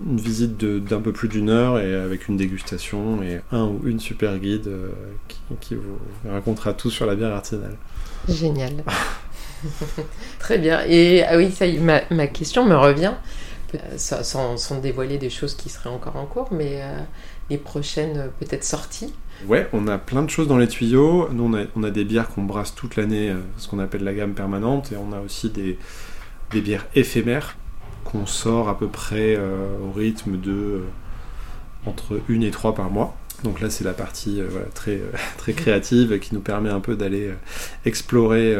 une 0.09 0.21
visite 0.21 0.57
d'un 0.57 1.01
peu 1.01 1.13
plus 1.13 1.29
d'une 1.29 1.49
heure 1.49 1.79
et 1.79 1.95
avec 1.95 2.29
une 2.29 2.37
dégustation 2.37 3.23
et 3.23 3.41
un 3.53 3.65
ou 3.65 3.81
une 3.87 4.01
super 4.01 4.39
guide 4.39 4.69
euh, 4.69 4.89
qui, 5.61 5.75
vous 5.75 5.99
racontera 6.31 6.75
tout 6.75 6.91
sur 6.91 7.07
la 7.07 7.15
bière 7.15 7.33
artisanale. 7.33 7.77
Génial. 8.29 8.85
Très 10.39 10.59
bien. 10.59 10.83
Et 10.87 11.23
ah 11.25 11.37
oui, 11.37 11.51
ça, 11.51 11.67
ma, 11.81 12.03
ma 12.11 12.27
question 12.27 12.65
me 12.65 12.77
revient. 12.77 13.13
Euh, 13.75 13.99
sans, 13.99 14.81
dévoiler 14.81 15.19
des 15.19 15.31
choses 15.31 15.55
qui 15.55 15.69
seraient 15.69 15.91
encore 15.91 16.17
en 16.17 16.27
cours, 16.27 16.49
mais 16.53 16.83
euh, 16.83 16.99
les 17.51 17.59
prochaines 17.59 18.17
euh, 18.17 18.29
peut-être 18.39 18.65
sorties. 18.65 19.15
Ouais, 19.47 19.69
on 19.73 19.89
a 19.89 19.99
plein 19.99 20.23
de 20.23 20.31
choses 20.31 20.49
dans 20.49 20.59
les 20.59 20.69
tuyaux. 20.69 21.29
Nous, 21.33 21.69
on 21.75 21.83
a, 21.83 21.91
des 21.91 22.05
bières 22.05 22.29
qu'on 22.29 22.43
brasse 22.43 22.75
toute 22.75 22.97
l'année, 22.97 23.35
ce 23.57 23.69
qu'on 23.69 23.79
appelle 23.79 24.05
la 24.05 24.15
gamme 24.15 24.35
permanente, 24.35 24.93
et 24.93 24.97
on 24.97 25.13
a 25.13 25.21
aussi 25.21 25.51
des, 25.51 25.79
bières 26.53 26.87
éphémères 26.95 27.57
qu'on 28.05 28.27
sort 28.27 28.69
à 28.69 28.79
peu 28.79 28.87
près 28.87 29.37
au 29.37 29.91
rythme 29.91 30.39
de 30.39 30.83
entre 31.85 32.21
une 32.29 32.45
et 32.45 32.53
trois 32.53 32.77
par 32.77 32.91
mois. 32.91 33.17
Donc 33.43 33.61
là, 33.61 33.71
c'est 33.71 33.83
la 33.83 33.93
partie 33.93 34.41
très, 34.73 35.01
très 35.37 35.53
créative 35.53 36.21
qui 36.21 36.33
nous 36.33 36.41
permet 36.41 36.71
un 36.71 36.79
peu 36.79 36.95
d'aller 36.95 37.33
explorer 37.85 38.55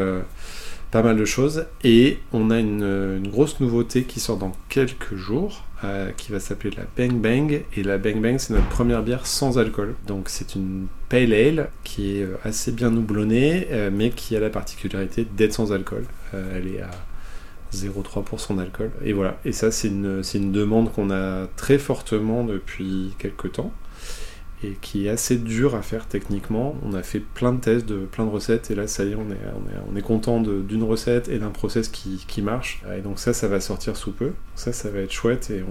pas 0.95 1.03
mal 1.03 1.17
de 1.17 1.25
choses. 1.25 1.67
Et 1.83 2.19
on 2.33 2.53
a 2.53 2.61
une, 2.61 3.29
grosse 3.29 3.59
nouveauté 3.59 4.05
qui 4.05 4.21
sort 4.21 4.37
dans 4.37 4.53
quelques 4.69 5.17
jours, 5.17 5.65
euh, 5.83 6.13
qui 6.17 6.31
va 6.31 6.39
s'appeler 6.39 6.71
la 6.77 6.85
Bang 6.97 7.21
Bang. 7.21 7.65
Et 7.77 7.83
la 7.83 7.99
Bang 7.99 8.23
Bang, 8.23 8.39
c'est 8.39 8.55
notre 8.55 8.69
première 8.69 9.03
bière 9.03 9.27
sans 9.27 9.59
alcool. 9.59 9.97
Donc 10.07 10.29
c'est 10.29 10.55
une 10.55 10.87
pale 11.09 11.33
ale 11.33 11.69
qui 11.83 12.19
est 12.19 12.23
euh, 12.23 12.37
assez 12.45 12.71
bien 12.71 12.95
houblonnée, 12.95 13.67
euh, 13.73 13.91
mais 13.93 14.11
qui 14.11 14.37
a 14.37 14.41
la 14.41 14.51
particularité 14.51 15.27
d'être 15.37 15.53
sans 15.53 15.73
alcool. 15.73 16.05
elle 16.33 16.69
est 16.69 16.81
à 16.81 16.91
0,3% 17.75 18.57
d'alcool. 18.57 18.93
Et 19.05 19.13
voilà. 19.13 19.37
Et 19.45 19.51
ça, 19.51 19.73
c'est 19.73 19.89
une, 19.89 20.23
une 20.33 20.53
demande 20.53 20.93
qu'on 20.93 21.11
a 21.11 21.49
très 21.57 21.79
fortement 21.79 22.45
depuis 22.45 23.15
quelques 23.19 23.51
temps 23.51 23.73
et 24.65 24.79
qui 24.81 25.07
est 25.07 25.11
assez 25.11 25.37
dur 25.37 25.75
à 25.75 25.83
faire 25.83 26.07
techniquement. 26.07 26.75
On 26.85 26.95
a 26.95 27.03
fait 27.03 27.21
plein 27.21 27.53
de 27.53 27.61
tests, 27.61 27.87
de 27.87 27.99
plein 27.99 28.25
de 28.25 28.31
recettes, 28.31 28.71
et 28.71 28.75
là, 28.75 28.87
ça 28.87 29.05
y 29.05 29.13
est, 29.13 29.15
on 29.15 29.31
est, 29.31 29.39
on 29.91 29.97
est, 29.97 30.03
content 30.03 30.41
d'une 30.41 30.83
recette 30.83 31.29
et 31.29 31.39
d'un 31.39 31.51
process 31.51 31.89
qui, 31.89 32.43
marche. 32.43 32.83
Et 32.97 33.01
donc 33.01 33.19
ça, 33.19 33.33
ça 33.33 33.49
va 33.49 33.61
sortir 33.61 33.97
sous 33.97 34.13
peu. 34.13 34.33
Ça, 34.55 34.73
ça 34.73 34.91
va 34.91 35.01
être 35.01 35.13
chouette 35.13 35.51
et 35.51 35.63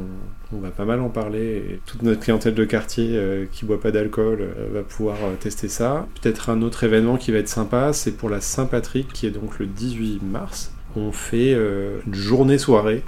on, 0.52 0.60
va 0.60 0.72
pas 0.72 0.86
mal 0.86 1.02
en 1.02 1.10
parler. 1.10 1.80
Toute 1.86 2.04
notre 2.04 2.22
clientèle 2.22 2.54
de 2.54 2.66
quartier 2.66 3.12
euh, 3.14 3.46
qui 3.52 3.66
boit 3.66 3.82
pas 3.82 3.92
d'alcool 3.92 4.40
euh, 4.42 4.70
va 4.72 4.84
pouvoir 4.84 5.18
euh, 5.24 5.36
tester 5.40 5.68
ça. 5.68 6.08
Peut-être 6.22 6.50
un 6.50 6.62
autre 6.62 6.84
événement 6.84 7.18
qui 7.18 7.32
va 7.32 7.40
être 7.40 7.50
sympa, 7.50 7.92
c'est 7.92 8.12
pour 8.12 8.30
la 8.30 8.40
Saint-Patrick, 8.40 9.12
qui 9.12 9.26
est 9.26 9.32
donc 9.32 9.60
le 9.60 9.66
18 9.66 10.22
mars 10.24 10.72
on 10.96 11.12
fait 11.12 11.54
euh, 11.54 12.00
une 12.06 12.14
journée-soirée 12.14 13.04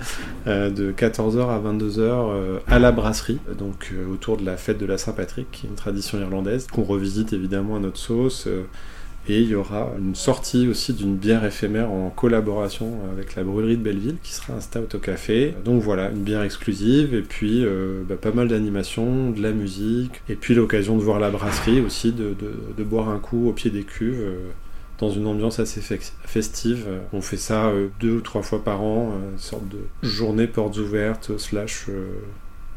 euh, 0.47 0.69
de 0.69 0.91
14h 0.91 1.49
à 1.49 1.59
22h 1.59 1.99
euh, 1.99 2.59
à 2.67 2.79
la 2.79 2.91
brasserie, 2.91 3.39
donc 3.57 3.93
autour 4.11 4.37
de 4.37 4.45
la 4.45 4.57
fête 4.57 4.77
de 4.77 4.85
la 4.85 4.97
Saint-Patrick, 4.97 5.47
qui 5.51 5.65
est 5.65 5.69
une 5.69 5.75
tradition 5.75 6.19
irlandaise, 6.19 6.67
qu'on 6.71 6.83
revisite 6.83 7.33
évidemment 7.33 7.75
à 7.75 7.79
notre 7.79 7.97
sauce. 7.97 8.47
et 9.27 9.39
il 9.39 9.47
y 9.47 9.55
aura 9.55 9.91
une 9.97 10.13
sortie 10.13 10.67
aussi 10.67 10.93
d'une 10.93 11.15
bière 11.15 11.43
éphémère 11.45 11.91
en 11.91 12.09
collaboration 12.09 12.99
avec 13.11 13.35
la 13.35 13.43
brûlerie 13.43 13.77
de 13.77 13.81
Belleville, 13.81 14.17
qui 14.21 14.33
sera 14.33 14.53
un 14.53 14.61
stout 14.61 14.95
au 14.95 14.99
café. 14.99 15.53
Donc 15.63 15.81
voilà, 15.81 16.09
une 16.09 16.23
bière 16.23 16.43
exclusive, 16.43 17.13
et 17.13 17.21
puis 17.21 17.65
bah, 18.07 18.15
pas 18.15 18.31
mal 18.31 18.47
d'animation, 18.47 19.31
de 19.31 19.41
la 19.41 19.51
musique, 19.51 20.21
et 20.29 20.35
puis 20.35 20.53
l'occasion 20.53 20.97
de 20.97 21.01
voir 21.01 21.19
la 21.19 21.29
brasserie 21.29 21.81
aussi, 21.81 22.11
de, 22.11 22.35
boire 22.83 23.09
un 23.09 23.19
coup 23.19 23.49
au 23.49 23.51
pied 23.51 23.71
des 23.71 23.83
cuves 23.83 24.25
dans 24.99 25.09
une 25.09 25.27
ambiance 25.27 25.59
assez 25.59 25.81
festive. 26.23 26.87
On 27.13 27.21
fait 27.21 27.37
ça 27.37 27.71
deux 27.99 28.17
ou 28.17 28.21
trois 28.21 28.41
fois 28.41 28.63
par 28.63 28.81
an, 28.81 29.13
une 29.31 29.39
sorte 29.39 29.67
de 29.67 29.79
journée 30.01 30.47
portes 30.47 30.77
ouvertes 30.77 31.37
slash 31.37 31.87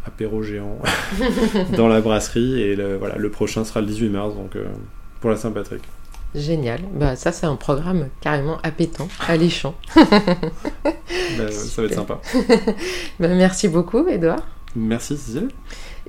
apéro 0.05 0.43
géant 0.43 0.79
dans 1.77 1.89
la 1.89 2.01
brasserie. 2.01 2.61
Et 2.61 2.77
le, 2.77 2.97
voilà, 2.97 3.17
le 3.17 3.31
prochain 3.31 3.65
sera 3.65 3.81
le 3.81 3.87
18 3.87 4.09
mars, 4.09 4.35
donc 4.35 4.57
pour 5.21 5.31
la 5.31 5.37
Saint-Patrick. 5.37 5.83
Génial. 6.35 6.81
Bah, 6.93 7.17
ça, 7.17 7.33
c'est 7.33 7.47
un 7.47 7.57
programme 7.57 8.09
carrément 8.21 8.59
appétant, 8.63 9.09
alléchant. 9.27 9.75
bah, 9.97 10.05
ça 11.51 11.83
va 11.83 11.89
être 11.89 11.95
sympa. 11.95 12.21
bah, 13.21 13.29
merci 13.29 13.69
beaucoup, 13.69 14.07
Edouard. 14.07 14.47
Merci, 14.77 15.17
Cécile. 15.17 15.49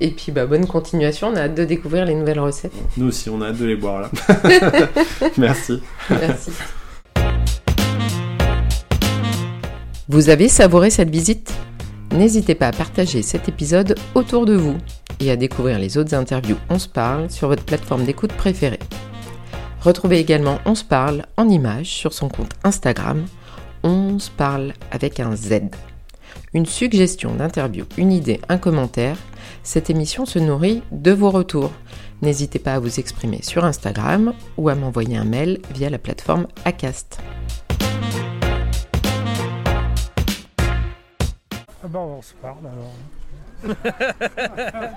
Et 0.00 0.10
puis, 0.10 0.32
bah, 0.32 0.46
bonne 0.46 0.66
continuation. 0.66 1.28
On 1.28 1.36
a 1.36 1.42
hâte 1.42 1.54
de 1.54 1.64
découvrir 1.64 2.06
les 2.06 2.14
nouvelles 2.14 2.40
recettes. 2.40 2.72
Nous 2.96 3.08
aussi, 3.08 3.28
on 3.28 3.42
a 3.42 3.48
hâte 3.48 3.58
de 3.58 3.66
les 3.66 3.76
boire, 3.76 4.00
là. 4.00 4.10
merci. 5.36 5.80
Merci. 6.08 6.50
Vous 10.08 10.30
avez 10.30 10.48
savouré 10.48 10.90
cette 10.90 11.10
visite? 11.10 11.52
N'hésitez 12.12 12.54
pas 12.54 12.68
à 12.68 12.72
partager 12.72 13.22
cet 13.22 13.48
épisode 13.48 13.94
autour 14.14 14.46
de 14.46 14.54
vous 14.54 14.76
et 15.20 15.30
à 15.30 15.36
découvrir 15.36 15.78
les 15.78 15.98
autres 15.98 16.14
interviews 16.14 16.56
On 16.68 16.78
se 16.80 16.88
parle 16.88 17.30
sur 17.30 17.46
votre 17.46 17.62
plateforme 17.62 18.04
d'écoute 18.04 18.32
préférée. 18.32 18.80
Retrouvez 19.82 20.18
également 20.18 20.58
On 20.64 20.74
se 20.74 20.82
parle 20.82 21.26
en 21.36 21.48
images 21.48 21.90
sur 21.90 22.12
son 22.12 22.28
compte 22.28 22.54
Instagram, 22.64 23.24
On 23.84 24.18
se 24.18 24.30
parle 24.30 24.72
avec 24.90 25.20
un 25.20 25.36
Z. 25.36 25.60
Une 26.52 26.66
suggestion 26.66 27.34
d'interview, 27.36 27.84
une 27.96 28.10
idée, 28.10 28.40
un 28.48 28.58
commentaire, 28.58 29.16
cette 29.62 29.90
émission 29.90 30.26
se 30.26 30.38
nourrit 30.38 30.82
de 30.92 31.12
vos 31.12 31.30
retours. 31.30 31.72
N'hésitez 32.22 32.58
pas 32.58 32.74
à 32.74 32.78
vous 32.78 33.00
exprimer 33.00 33.40
sur 33.42 33.64
Instagram 33.64 34.32
ou 34.56 34.68
à 34.68 34.74
m'envoyer 34.74 35.16
un 35.16 35.24
mail 35.24 35.60
via 35.72 35.90
la 35.90 35.98
plateforme 35.98 36.46
Acast. 36.64 37.18
Ah 41.82 41.88
bah 41.88 42.00
on 42.00 42.20
se 42.22 42.34
parle 42.34 42.66
alors. 42.66 43.76